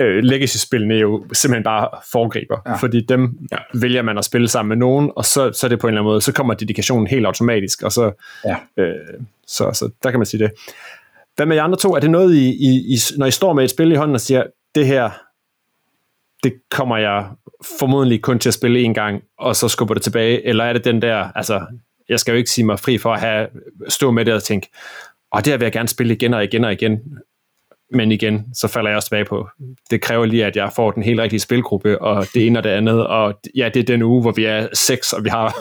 [0.00, 2.56] øh, legacy-spillene jo simpelthen bare foregriber.
[2.66, 2.74] Ja.
[2.74, 3.56] Fordi dem ja.
[3.74, 6.00] vælger man at spille sammen med nogen, og så, så er det på en eller
[6.00, 8.12] anden måde, så kommer dedikationen helt automatisk, og så,
[8.44, 8.82] Ja.
[8.82, 8.94] øh,
[9.46, 10.50] så, så der kan man sige det.
[11.36, 11.94] Hvad med jer andre to?
[11.94, 14.20] Er det noget, I, I, I, når I står med et spil i hånden og
[14.20, 14.42] siger,
[14.74, 15.10] det her,
[16.42, 17.26] det kommer jeg
[17.78, 20.84] formodentlig kun til at spille en gang, og så skubber det tilbage, eller er det
[20.84, 21.66] den der, altså,
[22.08, 23.46] jeg skal jo ikke sige mig fri for at have,
[23.88, 24.68] stå med det og tænke,
[25.32, 27.00] og det her vil jeg gerne spille igen og igen og igen,
[27.92, 29.48] men igen, så falder jeg også tilbage på,
[29.90, 32.70] det kræver lige, at jeg får den helt rigtige spilgruppe, og det ene og det
[32.70, 35.54] andet, og ja, det er den uge, hvor vi er seks, og vi har,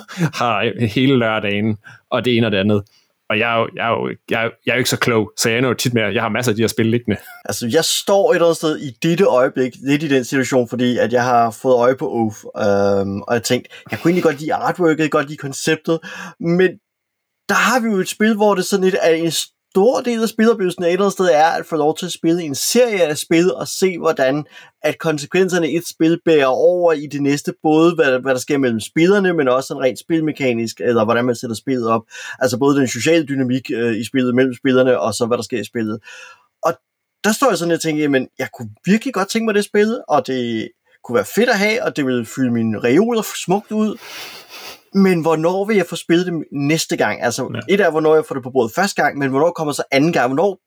[0.44, 1.78] har hele lørdagen,
[2.10, 2.84] og det ene og det andet.
[3.30, 5.32] Og jeg er, jo, jeg, er jo, jeg, er, jeg er jo ikke så klog,
[5.38, 7.18] så jeg ender jo tit med, at jeg har masser af de her spil liggende.
[7.46, 10.98] Altså, jeg står et eller andet sted i dette øjeblik, lidt i den situation, fordi
[10.98, 14.40] at jeg har fået øje på Oath, øhm, og jeg tænkte, jeg kunne egentlig godt
[14.40, 16.00] lide artworket, godt lide konceptet,
[16.40, 16.70] men
[17.50, 19.32] der har vi jo et spil, hvor det sådan lidt er en
[19.78, 22.44] stor del af spiloplevelsen et eller andet sted er at få lov til at spille
[22.44, 24.46] en serie af spil og se, hvordan
[24.84, 28.58] at konsekvenserne i et spil bærer over i det næste, både hvad, hvad der sker
[28.58, 32.02] mellem spillerne, men også en rent spilmekanisk, eller hvordan man sætter spillet op.
[32.40, 35.60] Altså både den sociale dynamik øh, i spillet mellem spillerne, og så hvad der sker
[35.60, 36.00] i spillet.
[36.64, 36.74] Og
[37.24, 40.02] der står jeg sådan og tænker, jamen, jeg kunne virkelig godt tænke mig det spil,
[40.08, 40.70] og det
[41.04, 43.98] kunne være fedt at have, og det ville fylde mine reoler smukt ud.
[44.94, 47.22] Men hvornår vil jeg få spillet det næste gang?
[47.22, 47.74] Altså, ja.
[47.74, 50.14] et er, hvornår jeg får det på bordet første gang, men hvornår kommer så anden
[50.14, 50.28] gang?
[50.28, 50.60] Hvornår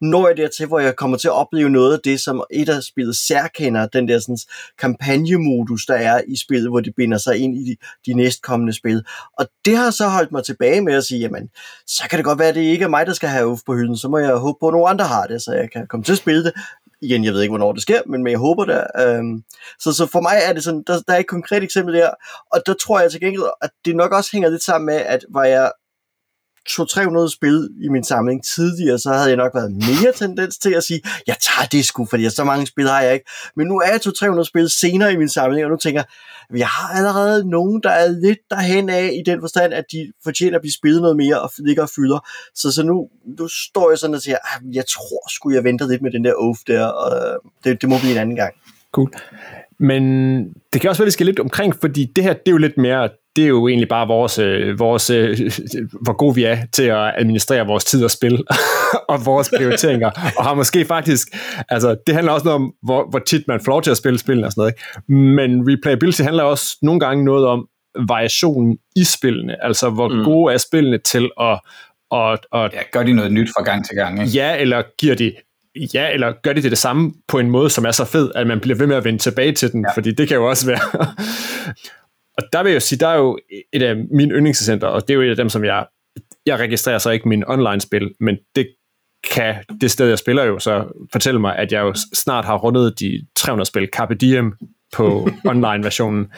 [0.00, 2.82] når jeg dertil, hvor jeg kommer til at opleve noget af det, som et af
[2.82, 4.38] spillet særkender, den der sådan,
[4.78, 9.04] kampagnemodus, der er i spillet, hvor de binder sig ind i de, de næstkommende spil.
[9.38, 11.48] Og det har så holdt mig tilbage med at sige, jamen,
[11.86, 13.74] så kan det godt være, at det ikke er mig, der skal have UF på
[13.74, 16.04] hylden, så må jeg håbe på, at nogle andre har det, så jeg kan komme
[16.04, 16.52] til at spille det.
[17.06, 18.86] Igen, jeg ved ikke, hvornår det sker, men, men jeg håber det.
[19.00, 19.42] Øhm,
[19.78, 22.10] så, så for mig er det sådan, der, der er et konkret eksempel der,
[22.52, 25.24] og der tror jeg til gengæld, at det nok også hænger lidt sammen med, at
[25.30, 25.72] var jeg
[26.70, 30.82] 200-300 spil i min samling tidligere, så havde jeg nok været mere tendens til at
[30.82, 33.30] sige, jeg tager det sgu, fordi så mange spil har jeg ikke.
[33.56, 36.68] Men nu er jeg 200-300 spil senere i min samling, og nu tænker jeg, jeg
[36.68, 40.62] har allerede nogen, der er lidt derhen af i den forstand, at de fortjener at
[40.62, 42.28] blive spillet noget mere og ligger og fylder.
[42.54, 45.88] Så, så nu, nu står jeg sådan og siger, ah, jeg tror skulle jeg venter
[45.88, 48.54] lidt med den der oaf der, og øh, det, det må blive en anden gang.
[48.92, 49.12] Cool.
[49.78, 50.02] Men
[50.72, 52.56] det kan også være, at vi skal lidt omkring, fordi det her, det er jo
[52.56, 55.50] lidt mere, det er jo egentlig bare vores, øh, vores øh,
[56.04, 58.44] hvor gode vi er til at administrere vores tid og spil,
[59.08, 61.28] og vores prioriteringer, og har måske faktisk,
[61.68, 64.18] altså det handler også noget om, hvor, hvor tit man får lov til at spille
[64.18, 65.20] spillene og sådan noget, ikke?
[65.20, 67.66] men replayability handler også nogle gange noget om
[68.08, 70.24] variationen i spillene, altså hvor mm.
[70.24, 71.60] gode er spillene til at,
[72.12, 74.32] at, at Ja, gør de noget nyt fra gang til gang, ikke?
[74.32, 75.32] ja, eller giver de
[75.94, 78.46] ja, eller gør de det det samme på en måde, som er så fed, at
[78.46, 79.84] man bliver ved med at vende tilbage til den.
[79.88, 79.94] Ja.
[79.94, 81.14] fordi det kan jo også være.
[82.38, 83.38] Og der vil jeg jo sige, der er jo
[83.72, 85.86] et af mine yndlingscenter, og det er jo et af dem, som jeg,
[86.46, 88.68] jeg registrerer så ikke mine online-spil, men det
[89.34, 93.00] kan det sted, jeg spiller jo, så fortælle mig, at jeg jo snart har rundet
[93.00, 94.52] de 300 spil Carpe Diem
[94.92, 96.32] på online-versionen.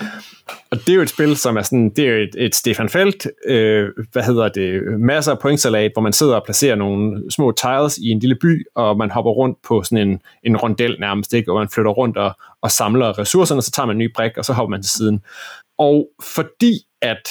[0.71, 2.89] Og det er jo et spil, som er sådan, det er jo et, et Stefan
[2.89, 7.53] Felt, øh, hvad hedder det, masser af pointsalat, hvor man sidder og placerer nogle små
[7.53, 11.35] tiles i en lille by, og man hopper rundt på sådan en, en rondel nærmest,
[11.35, 11.53] ikke?
[11.53, 14.45] og man flytter rundt og, og samler ressourcerne, så tager man en ny brik, og
[14.45, 15.21] så hopper man til siden.
[15.79, 17.29] Og fordi at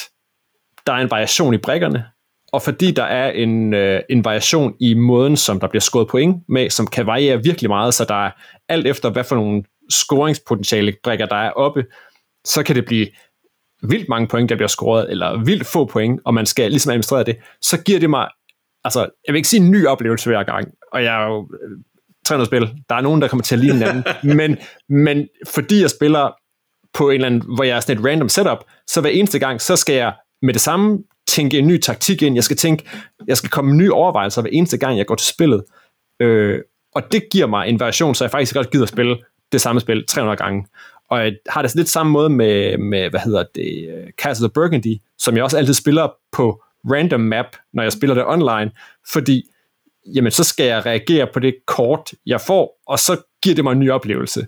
[0.86, 2.04] der er en variation i brikkerne,
[2.52, 6.42] og fordi der er en, øh, en variation i måden, som der bliver skåret point
[6.48, 8.30] med, som kan variere virkelig meget, så der er
[8.68, 11.84] alt efter, hvad for nogle scoringspotentiale brikker, der er oppe,
[12.44, 13.06] så kan det blive
[13.82, 17.24] vildt mange point, der bliver scoret, eller vildt få point, og man skal ligesom administrere
[17.24, 18.28] det, så giver det mig,
[18.84, 21.48] altså, jeg vil ikke sige en ny oplevelse hver gang, og jeg er jo
[22.26, 24.04] 300 øh, spil, der er nogen, der kommer til at ligne hinanden,
[24.36, 24.58] men,
[24.88, 26.32] men fordi jeg spiller
[26.98, 29.60] på en eller anden, hvor jeg er sådan et random setup, så hver eneste gang,
[29.60, 32.84] så skal jeg med det samme tænke en ny taktik ind, jeg skal tænke,
[33.26, 35.64] jeg skal komme med nye overvejelser hver eneste gang, jeg går til spillet,
[36.20, 36.60] øh,
[36.94, 39.16] og det giver mig en variation, så jeg faktisk godt gider at spille
[39.52, 40.66] det samme spil 300 gange.
[41.10, 44.96] Og jeg har det lidt samme måde med, med hvad hedder det, Castle of Burgundy,
[45.18, 48.70] som jeg også altid spiller på random map, når jeg spiller det online,
[49.12, 49.42] fordi
[50.14, 53.72] jamen, så skal jeg reagere på det kort, jeg får, og så giver det mig
[53.72, 54.46] en ny oplevelse,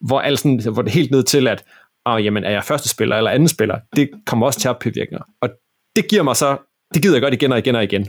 [0.00, 1.64] hvor, alt sådan, hvor det er helt ned til, at
[2.04, 5.18] og jamen, er jeg første spiller eller anden spiller, det kommer også til at påvirke
[5.40, 5.48] Og
[5.96, 6.58] det giver mig så,
[6.94, 8.08] det gider jeg godt igen og igen og igen.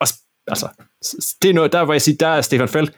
[0.00, 0.06] Og,
[0.46, 0.68] altså,
[1.42, 2.88] det er noget, der hvor jeg siger, der er Stefan Feld,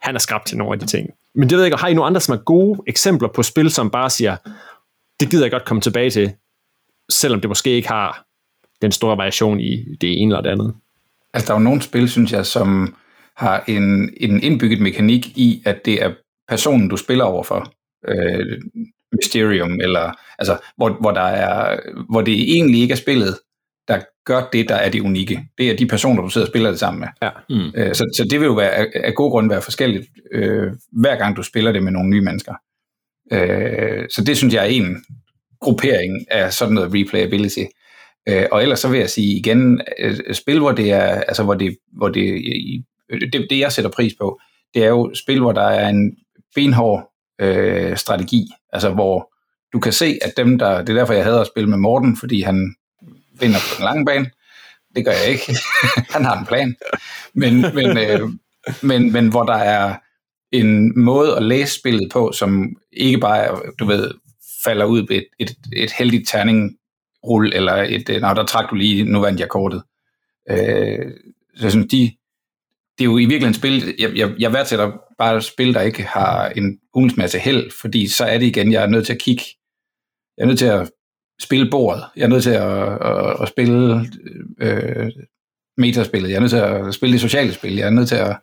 [0.00, 1.10] han er skrabt til nogle af de ting.
[1.34, 3.70] Men det ved jeg ikke, har I nogle andre, som er gode eksempler på spil,
[3.70, 4.36] som bare siger,
[5.20, 6.32] det gider jeg godt komme tilbage til,
[7.10, 8.26] selvom det måske ikke har
[8.82, 10.74] den store variation i det ene eller det andet?
[11.34, 12.96] Altså, der er jo nogle spil, synes jeg, som
[13.36, 16.14] har en, en indbygget mekanik i, at det er
[16.48, 17.72] personen, du spiller overfor.
[18.08, 18.62] Øh,
[19.12, 23.38] Mysterium, eller altså, hvor, hvor, der er, hvor det egentlig ikke er spillet,
[23.88, 25.40] der gør det, der er det unikke.
[25.58, 27.08] Det er de personer, du sidder og spiller det sammen med.
[27.22, 27.30] Ja.
[27.50, 27.72] Mm.
[27.76, 31.36] Øh, så, så det vil jo være, af, gode grunde være forskelligt, øh, hver gang
[31.36, 32.54] du spiller det med nogle nye mennesker.
[33.32, 35.04] Øh, så det synes jeg er en
[35.60, 37.64] gruppering af sådan noget replayability.
[38.28, 41.54] Øh, og ellers så vil jeg sige igen, øh, spil, hvor det er, altså hvor
[41.54, 42.42] det, hvor det,
[43.32, 44.40] det, det jeg sætter pris på,
[44.74, 46.16] det er jo spil, hvor der er en
[46.54, 49.32] benhård øh, strategi, altså hvor
[49.72, 52.16] du kan se, at dem der, det er derfor jeg hader at spille med Morten,
[52.16, 52.74] fordi han
[53.40, 54.30] vinder på den lange bane.
[54.96, 55.56] Det gør jeg ikke.
[56.14, 56.76] Han har en plan.
[57.34, 58.20] Men, men, øh,
[58.82, 59.96] men, men hvor der er
[60.52, 64.10] en måde at læse spillet på, som ikke bare, du ved,
[64.64, 68.74] falder ud ved et, et, et heldigt terningrul, eller et, øh, nej, der trak du
[68.74, 69.82] lige, nu vandt jeg kortet.
[70.50, 71.12] Øh,
[71.56, 72.12] så sådan, de,
[72.98, 76.48] det er jo i virkeligheden spil, jeg, jeg, jeg værdsætter bare spil, der ikke har
[76.48, 79.44] en hulens masse held, fordi så er det igen, jeg er nødt til at kigge,
[80.36, 80.90] jeg er nødt til at
[81.40, 82.04] spille bordet.
[82.16, 82.72] Jeg er nødt til at,
[83.10, 84.06] at, at spille
[84.60, 85.10] øh,
[85.76, 86.30] metaspillet.
[86.30, 87.76] Jeg er nødt til at spille det sociale spil.
[87.76, 88.36] Jeg er nødt til at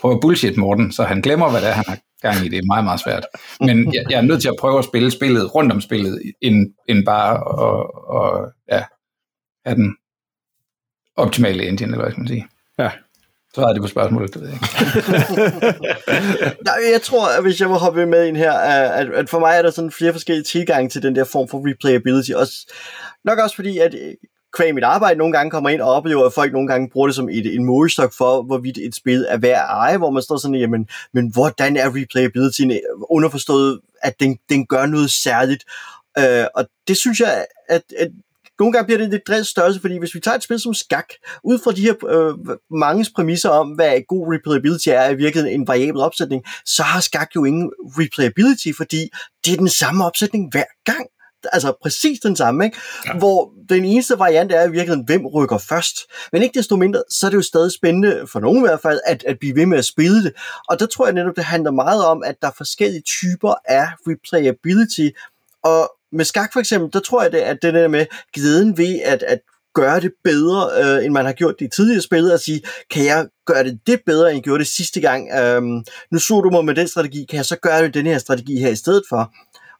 [0.00, 2.48] prøve at bullshit Morten, så han glemmer, hvad det er, han har gang i.
[2.48, 3.26] Det er meget, meget svært.
[3.60, 6.74] Men jeg, jeg er nødt til at prøve at spille spillet rundt om spillet, end,
[6.88, 8.84] end bare at, og, ja,
[9.66, 9.96] have den
[11.16, 12.46] optimale engine, eller hvad skal man sige.
[12.78, 12.90] Ja.
[13.54, 14.66] Så er det på spørgsmålet, det ved jeg ikke.
[16.68, 19.54] Nej, jeg tror, at hvis jeg må hoppe med ind her, at, at for mig
[19.56, 22.30] er der sådan flere forskellige tilgange til den der form for replayability.
[22.30, 22.72] Også,
[23.24, 24.14] nok også fordi, at øh,
[24.56, 27.16] kvæg mit arbejde nogle gange kommer ind og oplever, at folk nogle gange bruger det
[27.16, 30.36] som et, en målestok for, hvorvidt et spil er værd at eje, hvor man står
[30.36, 32.78] sådan, jamen, men hvordan er replayability øh,
[33.10, 35.64] underforstået, at den, den gør noget særligt?
[36.18, 38.08] Øh, og det synes jeg, at, at
[38.58, 41.08] nogle gange bliver det lidt drevet størrelse, fordi hvis vi tager et spil som skak,
[41.44, 45.66] ud fra de her øh, mange præmisser om, hvad god replayability er, i virkeligheden en
[45.66, 49.08] variabel opsætning, så har skak jo ingen replayability, fordi
[49.44, 51.06] det er den samme opsætning hver gang
[51.52, 52.78] altså præcis den samme, ikke?
[53.06, 53.18] Ja.
[53.18, 55.96] hvor den eneste variant er i virkeligheden, hvem rykker først.
[56.32, 59.00] Men ikke desto mindre, så er det jo stadig spændende, for nogen i hvert fald,
[59.06, 60.32] at, at blive ved med at spille det.
[60.68, 63.88] Og der tror jeg netop, det handler meget om, at der er forskellige typer af
[64.06, 65.08] replayability,
[65.64, 69.00] og med skak for eksempel, der tror jeg, det, at det der med glæden ved
[69.04, 69.38] at, at
[69.74, 73.04] gøre det bedre, øh, end man har gjort det i tidligere spil, at sige, kan
[73.04, 75.28] jeg gøre det det bedre, end jeg gjorde det sidste gang?
[75.38, 78.18] Øhm, nu så du mig med den strategi, kan jeg så gøre det den her
[78.18, 79.32] strategi her i stedet for?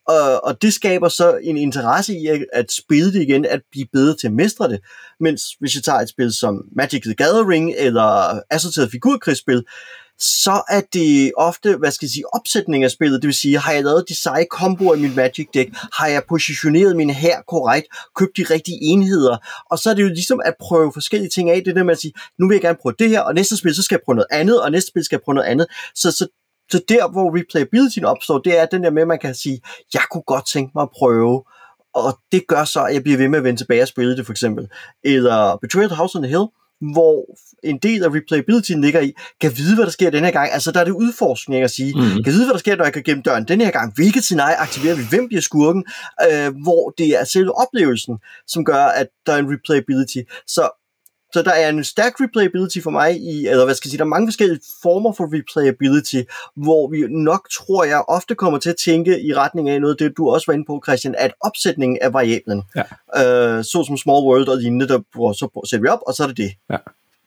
[0.09, 3.87] Og, og det skaber så en interesse i at, at spille det igen, at blive
[3.93, 4.81] bedre til at mestre det.
[5.21, 9.65] Mens hvis jeg tager et spil som Magic the Gathering eller assorteret figurkrigsspil,
[10.19, 13.23] så er det ofte, hvad skal jeg sige, opsætning af spillet.
[13.23, 15.71] Det vil sige, har jeg lavet de seje komboer i min Magic deck?
[15.93, 17.87] Har jeg positioneret min her korrekt?
[18.17, 19.37] Købt de rigtige enheder?
[19.71, 21.63] Og så er det jo ligesom at prøve forskellige ting af.
[21.65, 23.75] Det der med at sige, nu vil jeg gerne prøve det her, og næste spil,
[23.75, 25.67] så skal jeg prøve noget andet, og næste spil skal jeg prøve noget andet.
[25.95, 26.27] Så, så
[26.71, 29.61] så der, hvor replayability opstår, det er den der med, at man kan sige,
[29.95, 31.45] jeg kunne godt tænke mig at prøve,
[31.95, 34.27] og det gør så, at jeg bliver ved med at vende tilbage og spille det,
[34.27, 34.69] for eksempel.
[35.05, 36.47] Eller Betrayal House on the Hill,
[36.93, 40.53] hvor en del af replayability ligger i, kan vide, hvad der sker den her gang.
[40.53, 42.23] Altså, der er det udforskning at sige, mm.
[42.25, 43.95] kan vide, hvad der sker, når jeg kan gemme døren den her gang.
[43.95, 45.03] Hvilket scenarie aktiverer vi?
[45.11, 45.85] Hvem bliver skurken?
[46.33, 50.19] Øh, hvor det er selve oplevelsen, som gør, at der er en replayability.
[50.47, 50.84] Så
[51.35, 54.05] så der er en stærk replayability for mig i, eller hvad skal jeg sige, der
[54.05, 56.21] er mange forskellige former for replayability,
[56.57, 60.17] hvor vi nok, tror jeg, ofte kommer til at tænke i retning af noget, det
[60.17, 62.83] du også var inde på, Christian, at opsætningen af variablen, ja.
[63.59, 66.27] øh, så som Small World og lignende, der, så sætter vi op, og så er
[66.27, 66.53] det det.
[66.71, 66.77] Ja.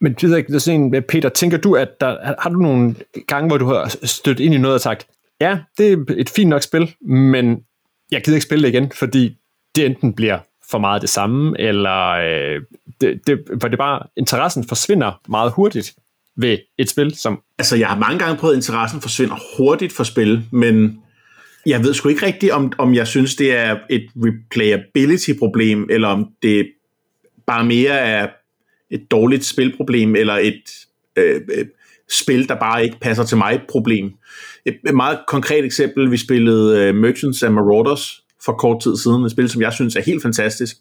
[0.00, 0.18] Men
[0.58, 2.94] sådan, Peter, tænker du, at der, har du nogle
[3.26, 5.06] gange, hvor du har stødt ind i noget og sagt,
[5.40, 7.62] ja, det er et fint nok spil, men
[8.10, 9.36] jeg gider ikke spille det igen, fordi
[9.76, 10.38] det enten bliver
[10.70, 12.62] for meget det samme, eller øh,
[13.00, 15.94] det, det, for det bare, interessen forsvinder meget hurtigt
[16.36, 17.40] ved et spil, som...
[17.58, 20.98] Altså, jeg har mange gange prøvet, at interessen forsvinder hurtigt for spil, men
[21.66, 26.28] jeg ved sgu ikke rigtigt, om, om jeg synes, det er et replayability-problem, eller om
[26.42, 26.68] det
[27.46, 28.28] bare mere er
[28.90, 30.62] et dårligt spilproblem, eller et
[31.16, 31.66] øh, øh,
[32.08, 34.12] spil, der bare ikke passer til mig problem.
[34.66, 39.24] Et, et meget konkret eksempel, vi spillede øh, Merchants and Marauders for kort tid siden,
[39.24, 40.76] et spil, som jeg synes er helt fantastisk,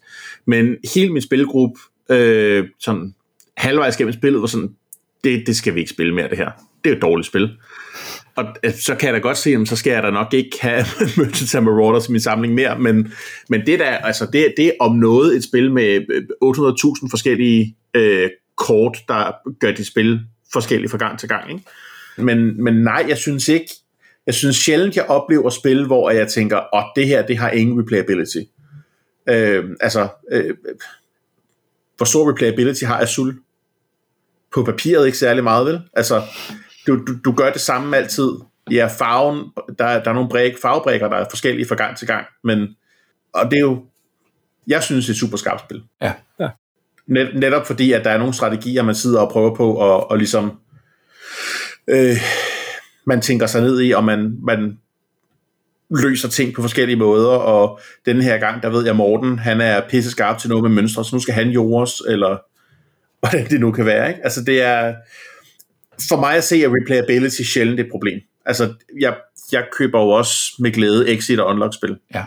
[0.45, 3.15] men hele min spilgruppe, øh, sådan
[3.57, 4.69] halvvejs gennem spillet, var sådan,
[5.23, 6.51] det, det skal vi ikke spille mere, det her.
[6.83, 7.49] Det er et dårligt spil.
[8.35, 10.57] Og øh, så kan jeg da godt se, at så skal jeg da nok ikke
[10.61, 10.85] have
[11.17, 13.13] Merchants and Marauders i min samling mere, men,
[13.49, 16.23] men det, der, altså det, det er om noget et spil med øh,
[17.03, 20.19] 800.000 forskellige øh, kort, der gør de spil
[20.53, 21.51] forskellige fra gang til gang.
[21.51, 21.63] Ikke?
[22.17, 23.69] Men, men nej, jeg synes ikke,
[24.27, 27.49] jeg synes sjældent, jeg oplever spil, hvor jeg tænker, åh, oh, det her, det har
[27.49, 28.37] ingen replayability.
[29.29, 30.55] Øh, altså, øh,
[31.97, 33.39] hvor stor replayability har Azul?
[34.53, 35.81] På papiret ikke særlig meget, vel?
[35.93, 36.21] Altså,
[36.87, 38.29] du, du, du gør det samme altid.
[38.71, 42.25] Ja, farven, der, der er nogle bræk, farvebrækker, der er forskellige fra gang til gang,
[42.43, 42.67] men,
[43.33, 43.85] og det er jo,
[44.67, 45.83] jeg synes, det er et super skarpt spil.
[46.01, 46.13] Ja.
[46.39, 46.49] ja.
[47.07, 50.17] Net, netop fordi, at der er nogle strategier, man sidder og prøver på, og, og
[50.17, 50.59] ligesom,
[51.87, 52.17] øh,
[53.07, 54.77] man tænker sig ned i, og man, man
[55.89, 59.81] løser ting på forskellige måder, og den her gang, der ved jeg, Morten, han er
[59.89, 62.37] pisse skarp til noget med mønstre, så nu skal han jordes, eller
[63.19, 64.21] hvordan det nu kan være, ikke?
[64.23, 64.95] Altså det er,
[66.09, 68.19] for mig at se, at replayability sjældent et problem.
[68.45, 69.15] Altså, jeg,
[69.51, 71.97] jeg køber jo også med glæde exit og unlock-spil.
[72.13, 72.23] Ja.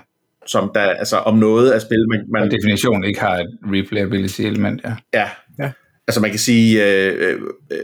[0.47, 2.25] Som der, altså om noget af spil, man...
[2.33, 4.95] man definition ikke har et replayability-element, ja.
[5.15, 5.71] Ja, ja.
[6.11, 7.79] Altså man kan sige, øh, øh, øh,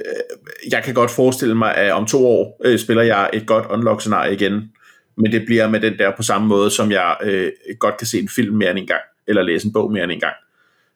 [0.73, 4.35] jeg kan godt forestille mig, at om to år øh, spiller jeg et godt unlock-scenarie
[4.35, 4.73] igen,
[5.17, 8.19] men det bliver med den der på samme måde, som jeg øh, godt kan se
[8.19, 10.35] en film mere end en gang, eller læse en bog mere end en gang.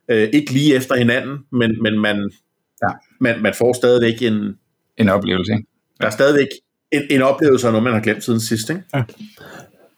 [0.09, 2.31] Øh, ikke lige efter hinanden, men, men man,
[2.83, 2.89] ja.
[3.21, 4.57] man, man får stadigvæk en...
[4.97, 5.67] En oplevelse, ikke?
[6.01, 6.49] Der er stadigvæk
[6.93, 8.83] en, en oplevelse af noget, man har glemt siden sidst, ikke?
[8.95, 9.03] Ja.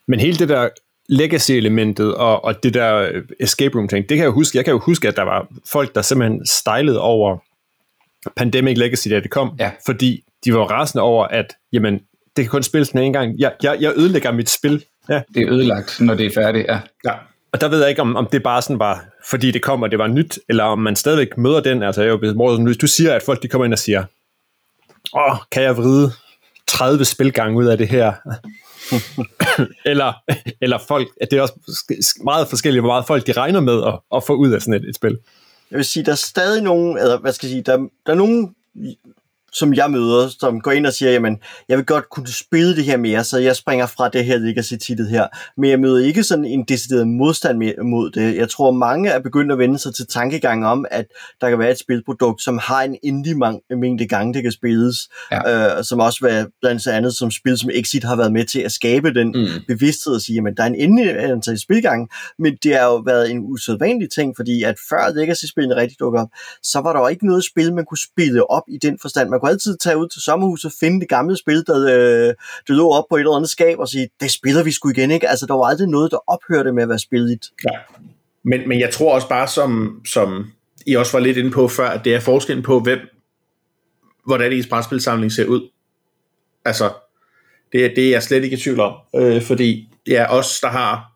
[0.09, 0.69] Men hele det der
[1.09, 4.57] legacy-elementet og, og det der øh, escape room ting, det kan jeg jo huske.
[4.57, 7.39] Jeg kan jo huske, at der var folk, der simpelthen stejlede over
[8.37, 9.71] Pandemic Legacy, da det kom, ja.
[9.87, 11.95] fordi de var rasende over, at jamen,
[12.37, 13.39] det kan kun spilles den en gang.
[13.39, 14.85] Jeg, jeg, jeg ødelægger mit spil.
[15.09, 15.23] Ja.
[15.35, 16.81] Det er ødelagt, når det er færdigt, ja.
[17.05, 17.13] ja.
[17.53, 19.91] Og der ved jeg ikke, om, om det bare sådan var, fordi det kom, og
[19.91, 21.83] det var nyt, eller om man stadigvæk møder den.
[21.83, 24.05] Altså, jeg jo, hvis du siger, at folk de kommer ind og siger,
[25.15, 26.13] åh, kan jeg vride
[26.67, 28.13] 30 spilgange ud af det her?
[29.91, 30.13] eller,
[30.61, 31.55] eller folk, at det er også
[32.25, 34.89] meget forskelligt, hvor meget folk de regner med at, at få ud af sådan et,
[34.89, 35.19] et spil.
[35.71, 38.15] Jeg vil sige, der er stadig nogen, eller hvad skal jeg sige, der, der er
[38.15, 38.55] nogen
[39.53, 41.39] som jeg møder, som går ind og siger, jamen,
[41.69, 45.09] jeg vil godt kunne spille det her mere, så jeg springer fra det her legacy-titlet
[45.09, 45.27] her.
[45.57, 48.37] Men jeg møder ikke sådan en decideret modstand mod det.
[48.37, 51.07] Jeg tror, mange er begyndt at vende sig til tankegang om, at
[51.41, 53.37] der kan være et spilprodukt, som har en endelig
[53.71, 55.79] mængde gange, det kan spilles, ja.
[55.79, 58.73] øh, som også var blandt andet som spil, som Exit har været med til at
[58.73, 59.47] skabe den mm.
[59.69, 63.31] bevidsthed og sige, jamen, der er en endelig antal spilgang, men det har jo været
[63.31, 66.29] en usædvanlig ting, fordi at før Legacy-spillene rigtig dukkede op,
[66.63, 69.29] så var der jo ikke noget spil, man kunne spille op i den forstand.
[69.29, 72.35] Man kunne altid tage ud til sommerhuset og finde det gamle spil, der, øh,
[72.69, 75.11] der lå op på et eller andet skab og sige, det spiller vi sgu igen,
[75.11, 75.29] ikke?
[75.29, 77.51] Altså, der var aldrig noget, der ophørte med at være spillet.
[77.65, 77.79] Ja.
[78.43, 80.53] Men, men jeg tror også bare, som, som
[80.87, 82.99] I også var lidt inde på før, at det er forskellen på, hvem,
[84.27, 85.69] hvordan ens brætspilsamling ser ud.
[86.65, 86.91] Altså,
[87.73, 91.13] det, det er jeg slet ikke i tvivl om, øh, fordi ja, os, der har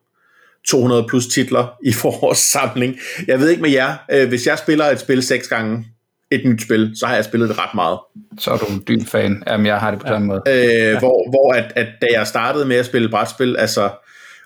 [0.68, 2.98] 200 plus titler i vores samling.
[3.26, 5.86] Jeg ved ikke med jer, øh, hvis jeg spiller et spil seks gange,
[6.30, 7.98] et nyt spil, så har jeg spillet det ret meget.
[8.38, 9.42] Så er du en dyb fan.
[9.46, 10.42] Jamen, jeg har det på den måde.
[10.48, 10.98] Øh, ja.
[10.98, 13.90] Hvor, hvor at, at da jeg startede med at spille brætspil, altså,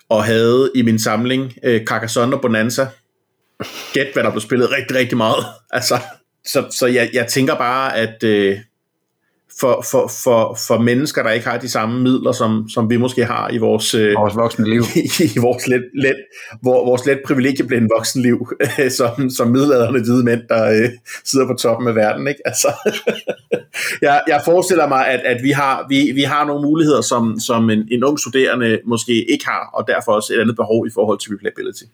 [0.08, 2.86] og havde i min samling øh, Carcassonne og Bonanza,
[3.92, 5.44] gæt hvad der blev spillet rigtig, rigtig meget.
[5.72, 5.98] Altså,
[6.46, 8.58] så så jeg, jeg tænker bare, at øh,
[9.60, 13.24] for, for, for, for mennesker, der ikke har de samme midler, som, som vi måske
[13.24, 14.82] har i vores, øh, Vores voksne liv.
[14.96, 16.16] i, i vores let, let,
[16.62, 18.48] hvor, vores let privilegieblændende voksenliv,
[18.98, 20.88] som, som middelalderne hvide mænd, der øh,
[21.24, 22.28] sidder på toppen af verden.
[22.28, 22.40] Ikke?
[22.44, 22.68] Altså,
[24.06, 27.70] jeg, jeg forestiller mig, at, at vi, har, vi, vi har nogle muligheder, som, som
[27.70, 31.18] en, en ung studerende måske ikke har, og derfor også et andet behov i forhold
[31.18, 31.84] til replayability.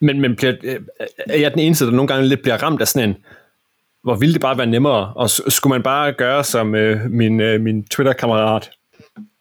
[0.00, 0.76] Men, men bliver, øh,
[1.18, 3.16] er jeg den eneste, der nogle gange lidt bliver ramt af sådan en,
[4.02, 7.60] hvor ville det bare være nemmere, og skulle man bare gøre som øh, min, øh,
[7.60, 8.70] min Twitter-kammerat,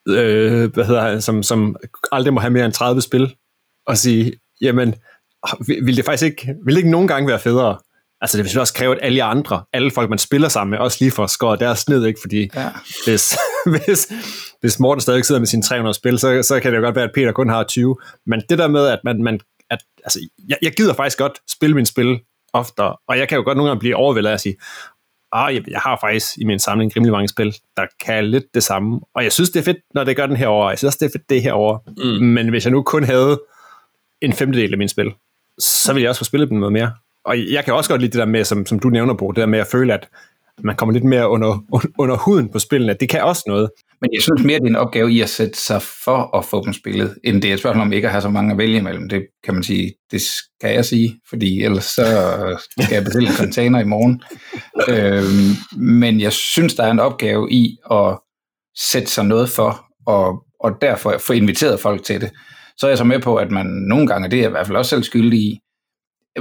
[0.08, 1.76] øh, hvad hedder han, som, som
[2.12, 3.36] aldrig må have mere end 30 spil,
[3.88, 4.96] og sige, jamen,
[5.68, 7.78] vil vil det faktisk ikke, vil det ikke nogen gange være federe?
[8.22, 10.98] Altså det vil også kræve, at alle andre, alle folk, man spiller sammen med, også
[11.02, 12.20] lige får skåret deres ned, ikke?
[12.22, 12.70] Fordi Ja.
[13.06, 13.38] hvis,
[13.86, 14.12] hvis,
[14.62, 17.06] hvis Morten stadig sidder med sine 300 spil, så, så kan det jo godt være,
[17.06, 17.98] at Peter kun har 20.
[18.26, 20.20] Men det der med, at man, man at, altså,
[20.50, 22.20] jeg, jeg gider faktisk godt spille min spil
[22.54, 24.56] oftere, og jeg kan jo godt nogle gange blive overvældet af at sige,
[25.32, 28.64] ah, jeg, jeg har faktisk i min samling rimelig mange spil, der kan lidt det
[28.64, 29.00] samme.
[29.16, 30.70] Og jeg synes, det er fedt, når det gør den her over.
[30.70, 31.80] Jeg synes også, det er fedt, det er herovre.
[31.98, 32.26] Mm.
[32.26, 33.42] Men hvis jeg nu kun havde
[34.22, 35.12] en femtedel af mine spil,
[35.60, 36.92] så ville jeg også få spillet dem noget mere.
[37.26, 39.42] Og jeg kan også godt lide det der med, som, som du nævner, Bo, det
[39.42, 40.10] der med at føle, at
[40.64, 42.96] man kommer lidt mere under, under huden på spillene.
[43.00, 43.70] Det kan også noget.
[44.02, 46.66] Men jeg synes mere, det er en opgave i at sætte sig for at få
[46.66, 48.78] dem spillet, end det er et spørgsmål om ikke at have så mange at vælge
[48.78, 49.10] imellem.
[49.10, 52.06] Det kan man sige, det skal jeg sige, fordi ellers så
[52.80, 54.22] skal jeg bestille en container i morgen.
[54.90, 58.20] Øhm, men jeg synes, der er en opgave i at
[58.78, 62.32] sætte sig noget for, og, og derfor få inviteret folk til det.
[62.78, 64.68] Så er jeg så med på, at man nogle gange, det er jeg i hvert
[64.68, 65.60] fald også selv skyldig i,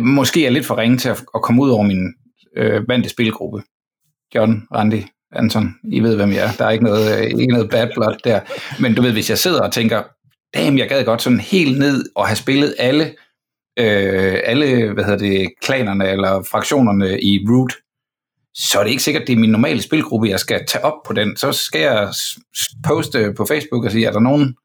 [0.01, 2.15] måske er lidt for ringe til at, at komme ud over min
[2.57, 3.63] øh, vante spilgruppe.
[4.35, 6.53] John, Randy, Anton, I ved, hvem jeg er.
[6.59, 8.41] Der er ikke noget, øh, ikke noget bad blood der.
[8.81, 10.03] Men du ved, hvis jeg sidder og tænker,
[10.55, 13.05] damn, jeg gad godt sådan helt ned og have spillet alle,
[13.79, 17.73] øh, alle hvad hedder det, klanerne eller fraktionerne i Root,
[18.55, 21.13] så er det ikke sikkert, det er min normale spilgruppe, jeg skal tage op på
[21.13, 21.37] den.
[21.37, 22.09] Så skal jeg
[22.87, 24.57] poste på Facebook og sige, er der nogen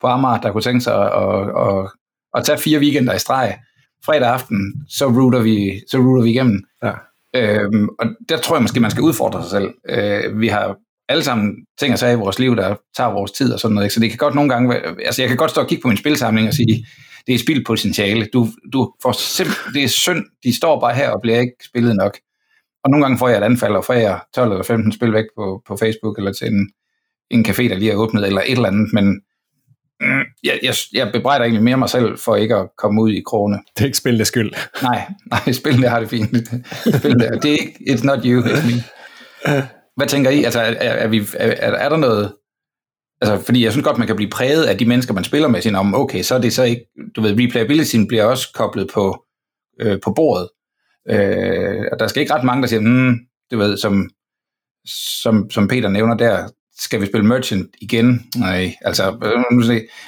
[0.00, 1.90] på Amager, der kunne tænke sig at, at, at,
[2.34, 3.58] at tage fire weekender i streg.
[4.04, 6.64] Fredag aften, så router vi, så router vi igennem.
[6.82, 6.92] Ja.
[7.36, 9.70] Øhm, og der tror jeg måske, man skal udfordre sig selv.
[9.88, 10.76] Øh, vi har
[11.08, 13.86] alle sammen ting at sige i vores liv, der tager vores tid og sådan noget.
[13.86, 13.94] Ikke?
[13.94, 15.88] Så det kan godt nogle gange være, altså jeg kan godt stå og kigge på
[15.88, 16.86] min spilsamling og sige,
[17.26, 18.28] det er spild potentiale.
[18.32, 21.96] Du, du får simpelthen, det er synd, de står bare her og bliver ikke spillet
[21.96, 22.18] nok.
[22.84, 25.24] Og nogle gange får jeg et anfald og får jeg 12 eller 15 spil væk
[25.36, 26.70] på, på Facebook eller til en,
[27.30, 29.20] en café, der lige er åbnet eller et eller andet, men
[30.44, 33.58] jeg, jeg, jeg bebrejder egentlig mere mig selv for ikke at komme ud i krone.
[33.76, 34.52] Det er ikke spillenes skyld.
[34.82, 36.48] Nej, nej, spillene har det fint.
[36.98, 38.82] Spillene, det er ikke, it's not you, it's me.
[39.96, 40.44] Hvad tænker I?
[40.44, 42.32] Altså, er, er, vi, er, er der noget...
[43.20, 45.62] Altså, fordi jeg synes godt, man kan blive præget af de mennesker, man spiller med,
[45.62, 46.86] sin om, okay, så er det så ikke...
[47.16, 49.24] Du ved, replayabilityen bliver også koblet på,
[49.80, 50.48] øh, på bordet.
[51.10, 53.14] Øh, og der skal ikke ret mange, der siger, hmm,
[53.50, 54.10] du ved, som,
[55.22, 58.30] som, som Peter nævner der, skal vi spille Merchant igen?
[58.36, 59.16] Nej, altså,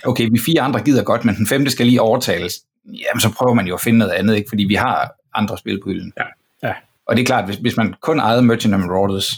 [0.05, 2.55] okay, vi fire andre gider godt, men den femte skal lige overtales.
[2.87, 4.49] Jamen, så prøver man jo at finde noget andet, ikke?
[4.49, 6.13] fordi vi har andre spil på hylden.
[6.17, 6.25] Ja.
[6.69, 6.75] Ja.
[7.09, 9.35] Og det er klart, hvis, hvis man kun ejede Merchant and Marauders,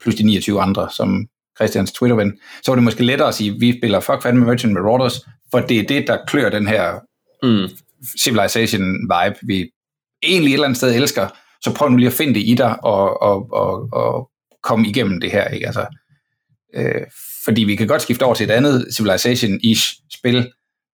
[0.00, 3.60] plus de 29 andre, som Christians Twitter-ven, så var det måske lettere at sige, at
[3.60, 7.00] vi spiller fuck fandme Merchant and Marauders, for det er det, der klør den her
[7.42, 7.68] Mm.
[8.18, 9.70] Civilization-vibe, vi
[10.22, 11.28] egentlig et eller andet sted elsker,
[11.62, 14.30] så prøv nu lige at finde det i dig og, og, og, og
[14.62, 15.48] komme igennem det her.
[15.48, 15.66] Ikke?
[15.66, 15.86] Altså,
[16.74, 17.06] øh,
[17.44, 20.52] fordi vi kan godt skifte over til et andet Civilization-ish spil,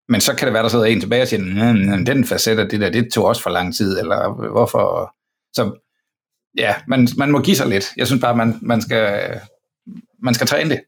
[0.09, 2.69] men så kan det være, der sidder en tilbage og siger, "Mm, den facet af
[2.69, 5.15] det der, det tog også for lang tid, eller hvorfor?
[5.53, 5.79] Så
[6.59, 7.93] ja, man, man må give sig lidt.
[7.97, 9.41] Jeg synes bare, man, man, skal,
[10.23, 10.81] man skal træne det.
[10.81, 10.83] Ja.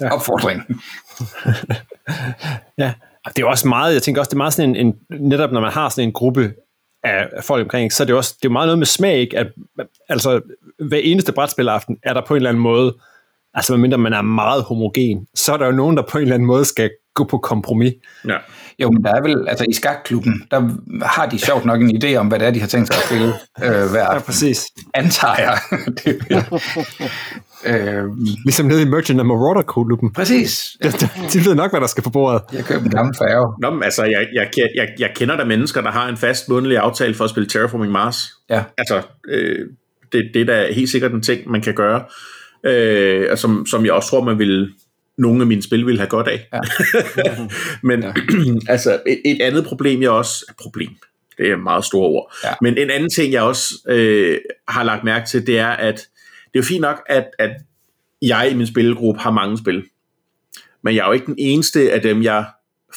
[0.00, 0.14] Ja.
[0.14, 0.62] Opfordring.
[2.78, 2.94] Ja,
[3.36, 5.60] det er også meget, jeg tænker også, det er meget sådan en, en netop når
[5.60, 6.54] man har sådan en gruppe
[7.04, 9.38] af folk omkring, så er det jo også, det er meget noget med smag, ikke?
[9.38, 9.46] At,
[10.08, 10.40] altså,
[10.88, 12.96] hver eneste brætspilaften er der på en eller anden måde,
[13.54, 16.34] altså medmindre man er meget homogen, så er der jo nogen, der på en eller
[16.34, 17.92] anden måde skal gå på kompromis.
[18.28, 18.36] Ja.
[18.82, 20.70] Jo, men der er vel, altså i skakklubben, der
[21.06, 23.02] har de sjovt nok en idé om, hvad det er, de har tænkt sig at
[23.06, 23.32] spille
[23.64, 24.66] øh, hver Ja, præcis.
[24.94, 25.58] Antager jeg.
[26.04, 26.16] det,
[27.66, 28.04] øh,
[28.44, 30.12] Ligesom nede i Merchant and Marauder-klubben.
[30.12, 30.76] præcis.
[31.32, 32.42] De ved nok, hvad der skal på bordet.
[32.52, 33.54] Jeg købte en gammel færge.
[33.60, 36.78] Nå, men altså, jeg, jeg, jeg, jeg kender der mennesker, der har en fast månedlig
[36.78, 38.28] aftale for at spille Terraforming Mars.
[38.50, 38.62] Ja.
[38.78, 39.66] Altså, øh,
[40.12, 42.02] det, det er da helt sikkert en ting, man kan gøre,
[42.64, 44.72] øh, som, som jeg også tror, man vil
[45.18, 46.48] nogle af mine spil vil have godt af.
[46.52, 46.60] Ja.
[47.88, 48.12] Men ja.
[48.72, 50.52] altså, et, et andet problem, jeg også...
[50.60, 50.90] Problem,
[51.38, 52.34] det er meget store ord.
[52.44, 52.50] Ja.
[52.60, 54.38] Men en anden ting, jeg også øh,
[54.68, 55.94] har lagt mærke til, det er, at
[56.44, 57.50] det er jo fint nok, at, at
[58.22, 59.84] jeg i min spillegruppe har mange spil.
[60.82, 62.44] Men jeg er jo ikke den eneste af dem, jeg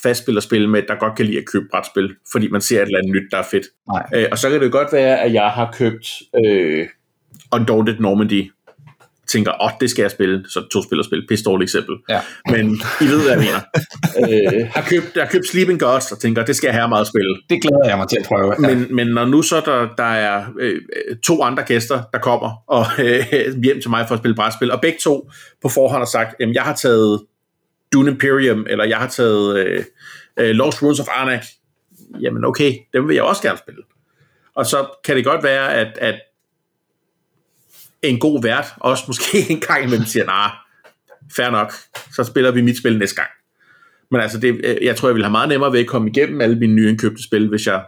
[0.04, 3.00] fastspiller spil med, der godt kan lide at købe brætspil, fordi man ser et eller
[3.00, 3.66] andet nyt, der er fedt.
[3.88, 4.06] Nej.
[4.16, 6.08] Øh, og så kan det godt være, at jeg har købt
[6.46, 6.88] øh,
[7.54, 8.52] Undaunted Normandy
[9.32, 11.96] tænker, åh, oh, det skal jeg spille, så to spiller spil, pisse dårligt eksempel.
[12.10, 12.20] Ja.
[12.50, 13.62] Men I ved, hvad jeg mener.
[14.22, 17.38] øh, har, købt, har købt Sleeping Gods og tænker, det skal jeg have meget spille.
[17.50, 18.54] Det glæder jeg mig til at prøve.
[18.54, 18.76] Ja.
[18.76, 20.82] Men, men når nu så der, der er øh,
[21.24, 24.82] to andre gæster, der kommer og øh, hjem til mig for at spille brætspil, og
[24.82, 27.22] begge to på forhånd har sagt, at jeg har taget
[27.94, 29.84] Dune Imperium, eller jeg har taget øh,
[30.38, 31.46] øh, Lost Ruins of Arnak,
[32.22, 33.82] jamen okay, dem vil jeg også gerne spille.
[34.56, 36.16] Og så kan det godt være, at, at
[38.04, 40.50] en god vært også måske en gang imellem siger, nej,
[41.36, 41.74] fair nok,
[42.16, 43.30] så spiller vi mit spil næste gang.
[44.12, 46.42] Men altså, det, øh, jeg tror, jeg ville have meget nemmere ved at komme igennem
[46.42, 47.84] alle mine nye indkøbte spil, hvis jeg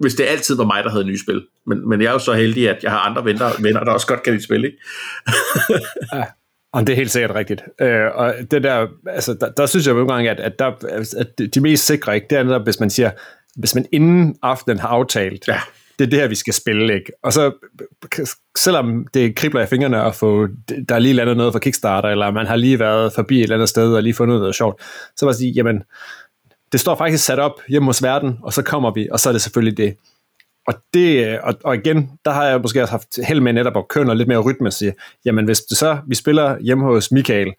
[0.00, 1.46] hvis det altid var mig, der havde nye spil.
[1.66, 4.06] Men, men jeg er jo så heldig, at jeg har andre venner, venner der også
[4.06, 4.76] godt kan lide spil, ikke?
[6.14, 6.24] ja,
[6.72, 7.62] og det er helt sikkert rigtigt.
[7.80, 10.72] Øh, og det der, altså, der, der synes jeg nogle gange, at, at, der,
[11.18, 13.10] at de mest sikre, ikke, det er netop, hvis man siger,
[13.56, 15.60] hvis man inden aftenen har aftalt, Ja.
[16.00, 17.12] Det er det her, vi skal spille, ikke?
[17.22, 17.52] Og så,
[18.58, 20.46] selvom det kribler i fingrene at få,
[20.88, 23.56] der er lige landet noget fra Kickstarter, eller man har lige været forbi et eller
[23.56, 24.82] andet sted og lige fundet noget sjovt,
[25.16, 25.82] så var sige, jamen,
[26.72, 29.32] det står faktisk sat op hjemme hos verden, og så kommer vi, og så er
[29.32, 29.96] det selvfølgelig det.
[30.66, 33.84] Og, det, og, og igen, der har jeg måske også haft held med netop at
[34.04, 34.94] noget lidt mere rytme og sige,
[35.24, 37.52] jamen hvis det så, vi spiller hjemme hos Michael,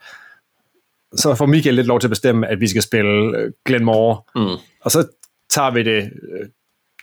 [1.16, 4.58] så får Michael lidt lov til at bestemme, at vi skal spille Glenmore, Mm.
[4.82, 5.08] og så
[5.50, 6.12] tager vi det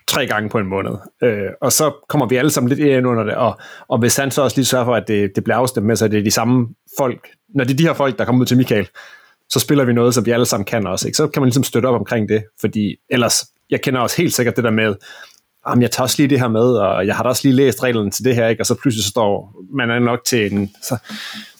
[0.08, 0.92] tre gange på en måned.
[1.22, 4.30] Øh, og så kommer vi alle sammen lidt ind under det, og, og hvis han
[4.30, 6.30] så også lige sørger for, at det, det bliver afstemt med, så det er de
[6.30, 8.88] samme folk, når det er de her folk, der kommer ud til Michael,
[9.48, 11.08] så spiller vi noget, som vi alle sammen kan også.
[11.08, 11.16] Ikke?
[11.16, 14.56] Så kan man ligesom støtte op omkring det, fordi ellers, jeg kender også helt sikkert
[14.56, 14.94] det der med,
[15.68, 17.82] jamen jeg tager også lige det her med, og jeg har da også lige læst
[17.82, 18.62] reglerne til det her, ikke?
[18.62, 20.96] og så pludselig så står man er nok til en, så,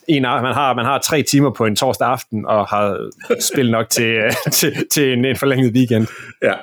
[0.09, 3.91] en man har, man har tre timer på en torsdag aften, og har spillet nok
[3.91, 4.19] til,
[4.53, 6.07] til, til en, en forlænget weekend.
[6.43, 6.55] Ja.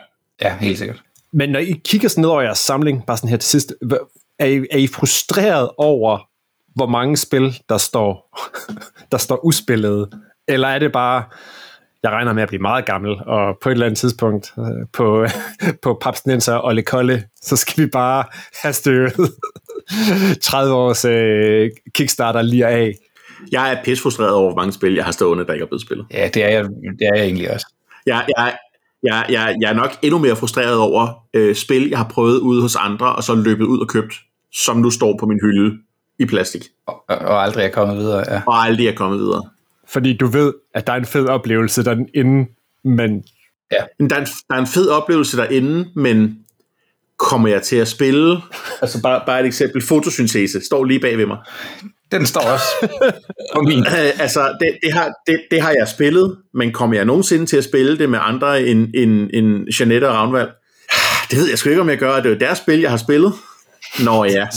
[0.42, 1.02] Ja, helt sikkert.
[1.36, 3.74] Men når I kigger sådan ned over jeres samling, bare sådan her til sidst,
[4.40, 6.20] er I, er I frustreret over,
[6.76, 8.38] hvor mange spil, der står,
[9.12, 10.10] der står uspillet?
[10.48, 11.24] Eller er det bare,
[12.04, 15.28] jeg regner med at blive meget gammel, og på et eller andet tidspunkt øh, på,
[15.84, 18.24] på Papsnenser og Le Kolle, så skal vi bare
[18.64, 19.14] have støvet
[20.42, 22.94] 30 års øh, Kickstarter lige af.
[23.52, 25.82] Jeg er pisse frustreret over, hvor mange spil, jeg har stående, der ikke er blevet
[25.82, 26.06] spillet.
[26.12, 26.64] Ja, det er jeg,
[27.00, 27.68] det er jeg egentlig også.
[28.06, 28.58] Jeg, jeg,
[29.06, 32.62] jeg, jeg, jeg er nok endnu mere frustreret over øh, spil, jeg har prøvet ude
[32.62, 34.14] hos andre, og så løbet ud og købt,
[34.54, 35.78] som nu står på min hylde
[36.20, 38.24] i plastik, Og, og aldrig er kommet videre.
[38.34, 38.42] Ja.
[38.48, 39.50] og aldrig er kommet videre.
[39.88, 42.50] Fordi du ved, at der er en fed oplevelse derinde,
[42.84, 43.24] men
[44.00, 46.40] Men der er, en, der er en fed oplevelse derinde, men
[47.18, 48.42] kommer jeg til at spille?
[48.82, 49.82] Altså bare, bare et eksempel.
[49.82, 51.38] Fotosyntese står lige bag ved mig.
[52.12, 52.66] Den står også
[53.56, 53.80] på min.
[53.80, 57.58] Øh, altså, det, det, har, det, det har jeg spillet, men kommer jeg nogensinde til
[57.58, 60.50] at spille det med andre end, end, end Jeanette og Ravnvald?
[61.32, 62.16] Det ved jeg sgu ikke, om jeg gør.
[62.16, 63.34] Det er jo deres spil, jeg har spillet.
[64.04, 64.48] Nå ja.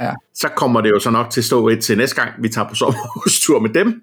[0.00, 0.12] Ja.
[0.34, 2.68] Så kommer det jo så nok til at stå et til næste gang, vi tager
[2.68, 4.02] på sommerhustur med dem.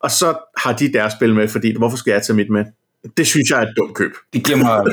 [0.00, 2.64] Og så har de deres spil med, fordi hvorfor skal jeg tage mit med?
[3.16, 4.12] Det synes jeg er et dumt køb.
[4.32, 4.84] Det giver mig...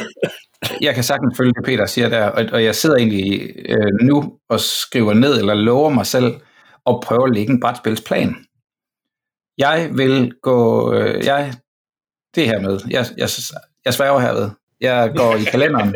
[0.81, 4.33] Jeg kan sagtens følge det, Peter siger der, og, og jeg sidder egentlig øh, nu
[4.49, 6.33] og skriver ned, eller lover mig selv,
[6.87, 8.35] at prøve at lægge en brætspilsplan.
[9.57, 10.93] Jeg vil gå...
[10.93, 11.53] Øh, jeg,
[12.35, 12.79] det her med.
[12.89, 13.29] Jeg, jeg,
[13.85, 14.49] jeg sværger herved.
[14.81, 15.95] Jeg går i kalenderen,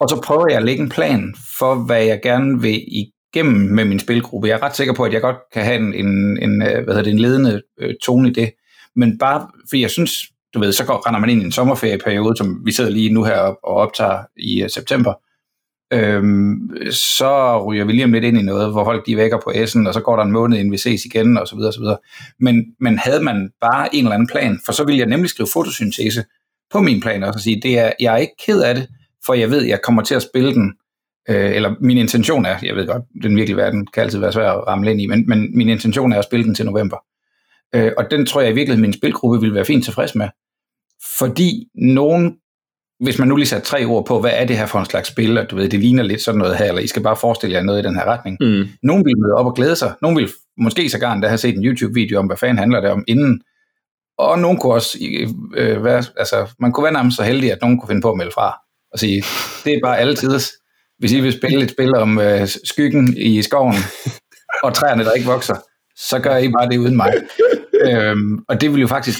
[0.00, 3.84] og så prøver jeg at lægge en plan for, hvad jeg gerne vil igennem med
[3.84, 4.48] min spilgruppe.
[4.48, 6.94] Jeg er ret sikker på, at jeg godt kan have en, en, en, øh, hvad
[6.94, 8.52] hedder det, en ledende øh, tone i det.
[8.96, 10.12] Men bare fordi jeg synes,
[10.54, 13.24] du ved, så går, render man ind i en sommerferieperiode, som vi sidder lige nu
[13.24, 15.14] her og optager i uh, september.
[15.92, 19.50] Øhm, så ryger vi lige om lidt ind i noget, hvor folk de vækker på
[19.50, 21.74] S'en, og så går der en måned, inden vi ses igen, og så videre, og
[21.74, 21.98] så videre.
[22.40, 25.48] Men, men havde man bare en eller anden plan, for så ville jeg nemlig skrive
[25.52, 26.24] fotosyntese
[26.70, 28.88] på min plan også, og sige, det er, jeg er ikke ked af det,
[29.26, 30.72] for jeg ved, jeg kommer til at spille den,
[31.28, 34.50] øh, eller min intention er, jeg ved godt, den virkelige verden kan altid være svær
[34.50, 36.96] at ramle ind i, men, men min intention er at spille den til november.
[37.74, 40.28] Øh, og den tror jeg i virkeligheden, min spilgruppe ville være fint tilfreds med.
[41.18, 42.36] Fordi nogen,
[43.00, 45.08] hvis man nu lige satte tre ord på, hvad er det her for en slags
[45.08, 47.56] spil, og du ved, det ligner lidt sådan noget her, eller I skal bare forestille
[47.56, 48.36] jer noget i den her retning.
[48.40, 48.68] Mm.
[48.82, 49.94] Nogen vil møde op og glæde sig.
[50.02, 53.04] Nogen vil måske så gerne have set en YouTube-video om, hvad fanden handler det om
[53.08, 53.40] inden.
[54.18, 54.98] Og nogen kunne også
[55.56, 58.16] øh, være, altså, man kunne være nærmest så heldig, at nogen kunne finde på at
[58.16, 58.60] melde fra
[58.92, 59.24] og sige,
[59.64, 60.16] det er bare alle.
[60.98, 63.74] Hvis I vil spille et spil om øh, skyggen i skoven,
[64.64, 65.56] og træerne, der ikke vokser,
[65.96, 67.12] så gør I bare det uden mig.
[67.86, 69.18] øhm, og det vil jo faktisk,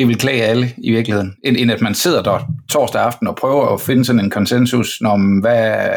[0.00, 3.36] det vil klage alle i virkeligheden, end, end at man sidder der torsdag aften og
[3.36, 5.90] prøver at finde sådan en konsensus om, hvad,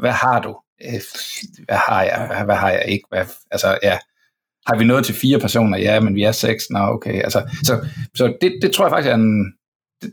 [0.00, 0.56] hvad har du?
[0.84, 1.00] Øh,
[1.64, 2.42] Hvad har jeg?
[2.44, 3.04] Hvad, har jeg ikke?
[3.08, 3.98] Hvad, altså, ja.
[4.66, 5.78] Har vi nået til fire personer?
[5.78, 6.70] Ja, men vi er seks.
[6.70, 7.22] Nå, okay.
[7.22, 9.52] Altså, så så det, det tror jeg faktisk er en...
[10.02, 10.12] Det,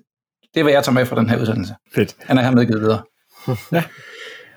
[0.53, 1.73] det er, hvad jeg tager med fra den her udsendelse.
[1.95, 2.15] fedt.
[2.23, 3.03] Han er her medgivet videre.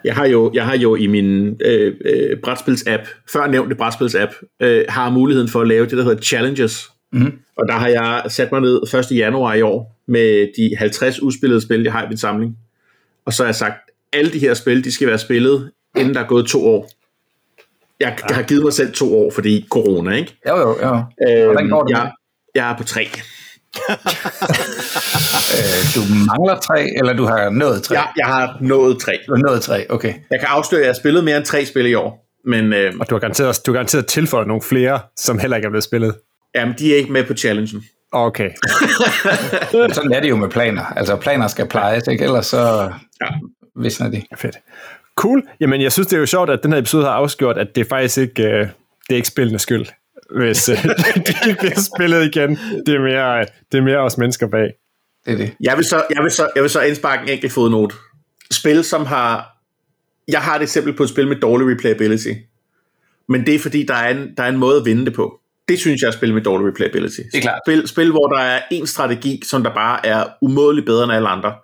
[0.04, 4.84] Jeg har jo, jeg har jo i min øh, øh, brætspils-app, før nævnte brætspils-app, øh,
[4.88, 6.90] har muligheden for at lave det, der hedder Challenges.
[7.12, 7.38] Mm-hmm.
[7.56, 9.16] Og der har jeg sat mig ned 1.
[9.18, 12.58] januar i år med de 50 udspillede spil, jeg har i min samling.
[13.24, 13.74] Og så har jeg sagt,
[14.12, 16.90] alle de her spil, de skal være spillet, inden der er gået to år.
[18.00, 20.36] Jeg, jeg har givet mig selv to år, fordi corona, ikke?
[20.48, 20.94] Jo, jo, jo.
[21.28, 22.12] Øhm, Hvordan går det med jeg,
[22.54, 23.08] jeg er på tre.
[25.56, 27.94] Øh, du mangler tre, eller du har nået tre?
[27.94, 29.12] Jeg, jeg har nået tre.
[29.26, 30.14] Du har nået tre, okay.
[30.30, 32.26] Jeg kan afsløre, at jeg har spillet mere end tre spil i år.
[32.44, 35.66] Men øh, Og du har garanteret, du har garanteret tilføjet nogle flere, som heller ikke
[35.66, 36.14] er blevet spillet.
[36.54, 37.84] Jamen, de er ikke med på challengen.
[38.12, 38.50] Okay.
[39.94, 40.84] Sådan er det jo med planer.
[40.84, 42.24] Altså, planer skal plejes, ikke?
[42.24, 43.26] Ellers så Ja.
[43.76, 44.22] visner de.
[44.36, 44.56] Fedt.
[45.16, 45.42] Cool.
[45.60, 47.80] Jamen, jeg synes, det er jo sjovt, at den her episode har afgjort, at det
[47.80, 49.86] er faktisk ikke, øh, det er ikke spillenes skyld,
[50.36, 50.76] hvis øh,
[51.44, 52.58] de bliver spillet igen.
[52.86, 54.70] Det er mere, øh, det er mere os mennesker bag.
[55.26, 55.52] Det er det.
[55.60, 57.94] Jeg vil så, jeg vil så, jeg vil så indsparke en enkelt fodnote.
[58.50, 59.56] Spil, som har...
[60.28, 62.32] Jeg har et eksempel på et spil med dårlig replayability.
[63.28, 65.39] Men det er fordi, der er en, der er en måde at vinde det på.
[65.70, 67.20] Det synes jeg er spil med dårlig replayability.
[67.32, 67.60] Det er klart.
[67.66, 71.28] Spil, spil, hvor der er en strategi, som der bare er umådeligt bedre end alle
[71.28, 71.54] andre.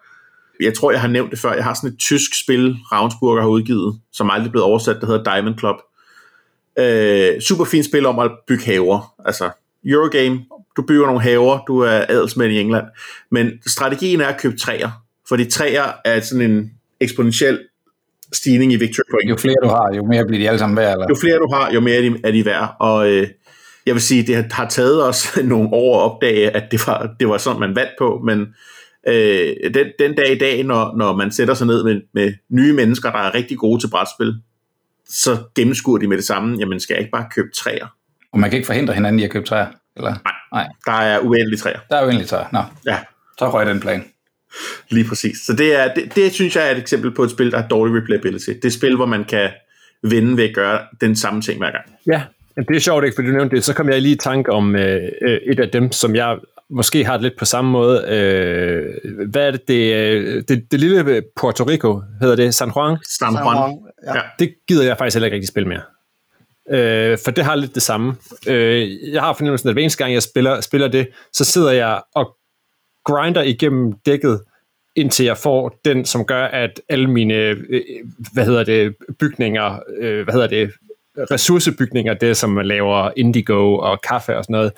[0.60, 1.52] Jeg tror, jeg har nævnt det før.
[1.52, 5.06] Jeg har sådan et tysk spil, Ravensburger har udgivet, som aldrig er blevet oversat, der
[5.06, 5.76] hedder Diamond Club.
[6.78, 9.14] Øh, super fint spil om at bygge haver.
[9.24, 9.50] Altså,
[9.86, 10.44] Eurogame,
[10.76, 12.86] du bygger nogle haver, du er adelsmænd i England.
[13.30, 14.90] Men strategien er at købe træer,
[15.28, 17.58] fordi træer er sådan en eksponentiel
[18.32, 19.30] stigning i victory point.
[19.30, 20.92] Jo flere du har, jo mere bliver de alle sammen værd.
[20.92, 21.06] Eller?
[21.08, 22.76] Jo flere du har, jo mere er de, er de værd.
[22.80, 23.28] Og øh,
[23.86, 27.28] jeg vil sige, det har taget os nogle år at opdage, at det var, det
[27.28, 28.40] var sådan, man vandt på, men
[29.08, 32.72] øh, den, den dag i dag, når, når man sætter sig ned med, med nye
[32.72, 34.34] mennesker, der er rigtig gode til brætspil,
[35.08, 37.86] så gennemskuer de med det samme, jamen skal jeg ikke bare købe træer?
[38.32, 39.66] Og man kan ikke forhindre hinanden i at købe træer.
[39.96, 40.10] Eller?
[40.10, 40.32] Nej.
[40.52, 40.68] Nej.
[40.86, 41.78] Der er uendelige træer.
[41.90, 42.46] Der er jo egentlig træer.
[42.52, 42.98] Nå, Ja,
[43.38, 44.04] så røg den plan.
[44.90, 45.38] lige præcis.
[45.38, 47.68] Så det, er, det, det synes jeg er et eksempel på et spil, der har
[47.68, 48.48] dårlig replayability.
[48.48, 49.50] Det er et spil, hvor man kan
[50.02, 51.84] vinde ved at gøre den samme ting hver gang.
[52.06, 52.22] Ja,
[52.56, 53.64] det er sjovt ikke, fordi du nævnte det.
[53.64, 56.38] Så kom jeg lige i tanke om øh, øh, et af dem, som jeg
[56.70, 58.04] måske har det lidt på samme måde.
[58.08, 59.68] Øh, hvad er det?
[59.68, 60.72] Det, øh, det?
[60.72, 62.98] det lille Puerto Rico, hedder det San Juan?
[63.18, 63.78] San Juan.
[64.06, 64.14] Ja.
[64.14, 64.20] Ja.
[64.38, 65.82] Det gider jeg faktisk heller ikke rigtig spille mere.
[66.70, 68.14] Øh, for det har lidt det samme.
[68.48, 72.02] Øh, jeg har fornemmelsen, at hver eneste gang, jeg spiller, spiller det, så sidder jeg
[72.14, 72.36] og
[73.04, 74.40] grinder igennem dækket,
[74.96, 77.56] indtil jeg får den, som gør, at alle mine, øh,
[78.32, 80.72] hvad hedder det, bygninger, øh, hvad hedder det,
[81.30, 84.72] ressourcebygninger, det som man laver indigo og kaffe og sådan noget,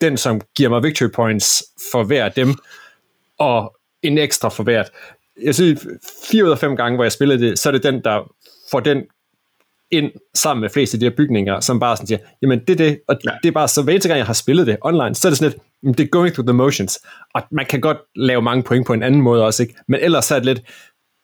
[0.00, 2.54] den som giver mig victory points for hver af dem,
[3.38, 4.90] og en ekstra for hvert.
[5.42, 5.86] Jeg synes,
[6.30, 8.32] fire ud af fem gange, hvor jeg spiller det, så er det den, der
[8.70, 9.02] får den
[9.90, 12.76] ind sammen med flest af de her bygninger, som bare sådan siger, jamen det er
[12.76, 13.30] det, og ja.
[13.42, 15.52] Det er bare så hver gang, jeg har spillet det online, så er det sådan
[15.52, 16.98] lidt, "Mm, det er going through the motions,
[17.34, 19.74] og man kan godt lave mange point på en anden måde også, ikke?
[19.88, 20.62] men ellers så er det lidt,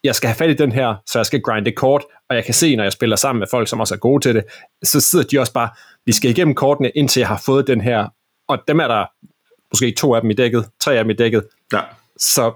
[0.05, 2.55] jeg skal have fat i den her, så jeg skal grinde kort, og jeg kan
[2.55, 4.44] se, når jeg spiller sammen med folk, som også er gode til det,
[4.84, 5.68] så sidder de også bare,
[6.07, 8.09] vi skal igennem kortene, indtil jeg har fået den her,
[8.48, 9.07] og dem er der
[9.74, 11.80] måske to af dem i dækket, tre af dem i dækket, Ja.
[12.18, 12.53] så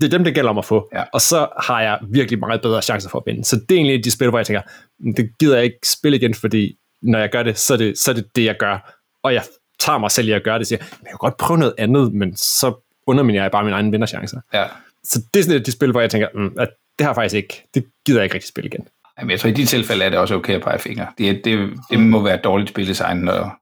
[0.00, 0.88] det er dem, det gælder om at få.
[0.94, 1.02] Ja.
[1.12, 3.44] Og så har jeg virkelig meget bedre chancer for at vinde.
[3.44, 4.62] Så det er egentlig de spil, hvor jeg tænker,
[5.00, 7.98] "Mm, det gider jeg ikke spille igen, fordi når jeg gør det, så er det
[7.98, 8.92] så er det, det, jeg gør.
[9.22, 9.42] Og jeg
[9.80, 12.12] tager mig selv i at gøre det, og siger, jeg kan godt prøve noget andet,
[12.14, 12.74] men så
[13.06, 14.40] underminerer jeg bare mine egne vinderchancer.
[14.54, 14.64] Ja.
[15.04, 17.10] Så det er sådan et af de spil, hvor jeg tænker, mm, at det har
[17.10, 18.88] jeg faktisk ikke, det gider jeg ikke rigtig spille igen.
[19.18, 21.06] Jamen, jeg tror, i de tilfælde er det også okay at pege fingre.
[21.18, 23.56] Det, det, det må være et dårligt spildesign, når,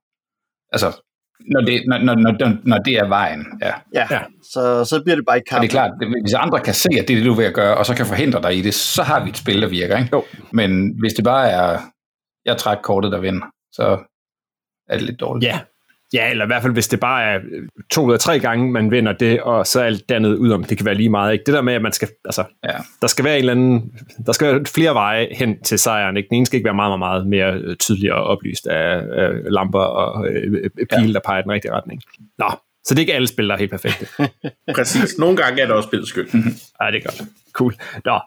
[0.72, 1.03] altså,
[1.51, 3.47] når, det, når, når, når, når det er vejen.
[3.62, 3.72] Ja.
[3.95, 4.20] Ja, Ja.
[4.53, 5.62] Så, så bliver det bare ikke Og kamp.
[5.62, 5.91] det er klart,
[6.22, 7.95] hvis andre kan se, at det er det, du er ved at gøre, og så
[7.97, 9.99] kan forhindre dig i det, så har vi et spil, der virker.
[9.99, 10.11] Ikke?
[10.12, 10.24] Jo.
[10.53, 11.80] Men hvis det bare er,
[12.45, 13.84] jeg trækker kortet, der vinder, så
[14.88, 15.45] er det lidt dårligt.
[15.53, 15.61] Ja.
[16.12, 17.40] Ja, eller i hvert fald, hvis det bare er
[17.90, 20.64] to ud af tre gange, man vinder det, og så alt det andet udenom.
[20.64, 21.32] Det kan være lige meget.
[21.32, 21.42] Ikke?
[21.46, 22.76] Det der med, at man skal, altså, Ja.
[23.02, 23.92] der skal være en eller anden,
[24.26, 26.16] der skal være flere veje hen til sejren.
[26.16, 26.28] Ikke?
[26.28, 29.44] Den ene skal ikke være meget, meget, meget mere øh, tydelig og oplyst af øh,
[29.44, 31.12] lamper og øh, pile, ja.
[31.12, 32.02] der peger i den rigtige retning.
[32.38, 32.50] Nå,
[32.84, 34.06] så det er ikke alle spil, der er helt perfekte.
[34.76, 35.18] Præcis.
[35.18, 36.28] Nogle gange er det også spillet skyld.
[36.80, 37.22] Ej, det er godt.
[37.52, 37.74] Cool.
[38.04, 38.20] Nå.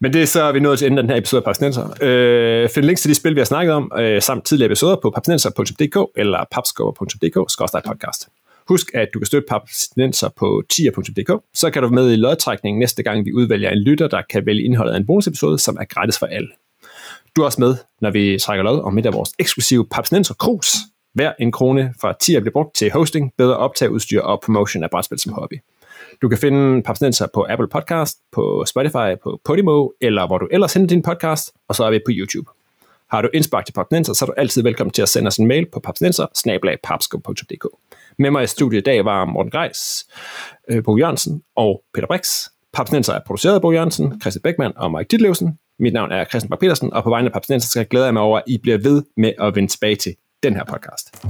[0.00, 2.02] Men det er så, er vi nået til enden af den her episode af Papsnenser.
[2.02, 5.10] Øh, find links til de spil, vi har snakket om, øh, samt tidligere episoder på
[5.10, 8.28] papsnenser.dk eller papskubber.dk-podcast.
[8.68, 12.78] Husk, at du kan støtte Papsnenser på tier.dk, så kan du være med i lodtrækningen
[12.78, 15.84] næste gang, vi udvælger en lytter, der kan vælge indholdet af en bonusepisode, som er
[15.84, 16.48] gratis for alle.
[17.36, 20.76] Du er også med, når vi trækker lod om et af vores eksklusive Papsnenser Krus.
[21.14, 25.18] Hver en krone fra tier bliver brugt til hosting, bedre optageudstyr og promotion af brætspil
[25.18, 25.54] som hobby.
[26.22, 30.74] Du kan finde Papsnenser på Apple Podcast, på Spotify, på Podimo, eller hvor du ellers
[30.74, 32.50] henter din podcast, og så er vi på YouTube.
[33.10, 35.46] Har du indspark til Papsnenser, så er du altid velkommen til at sende os en
[35.46, 36.26] mail på papsnenser
[38.18, 40.06] Med mig i studiet i dag var Morten Greis,
[40.70, 42.28] øh, Bo Jørgensen og Peter Brix.
[42.72, 45.58] Papsnenser er produceret af Bo Jørgensen, Christian Beckmann og Mike Ditlevsen.
[45.78, 48.22] Mit navn er Christian Bak petersen og på vegne af Papsnenser skal jeg glæde mig
[48.22, 51.26] over, at I bliver ved med at vende tilbage til den her podcast.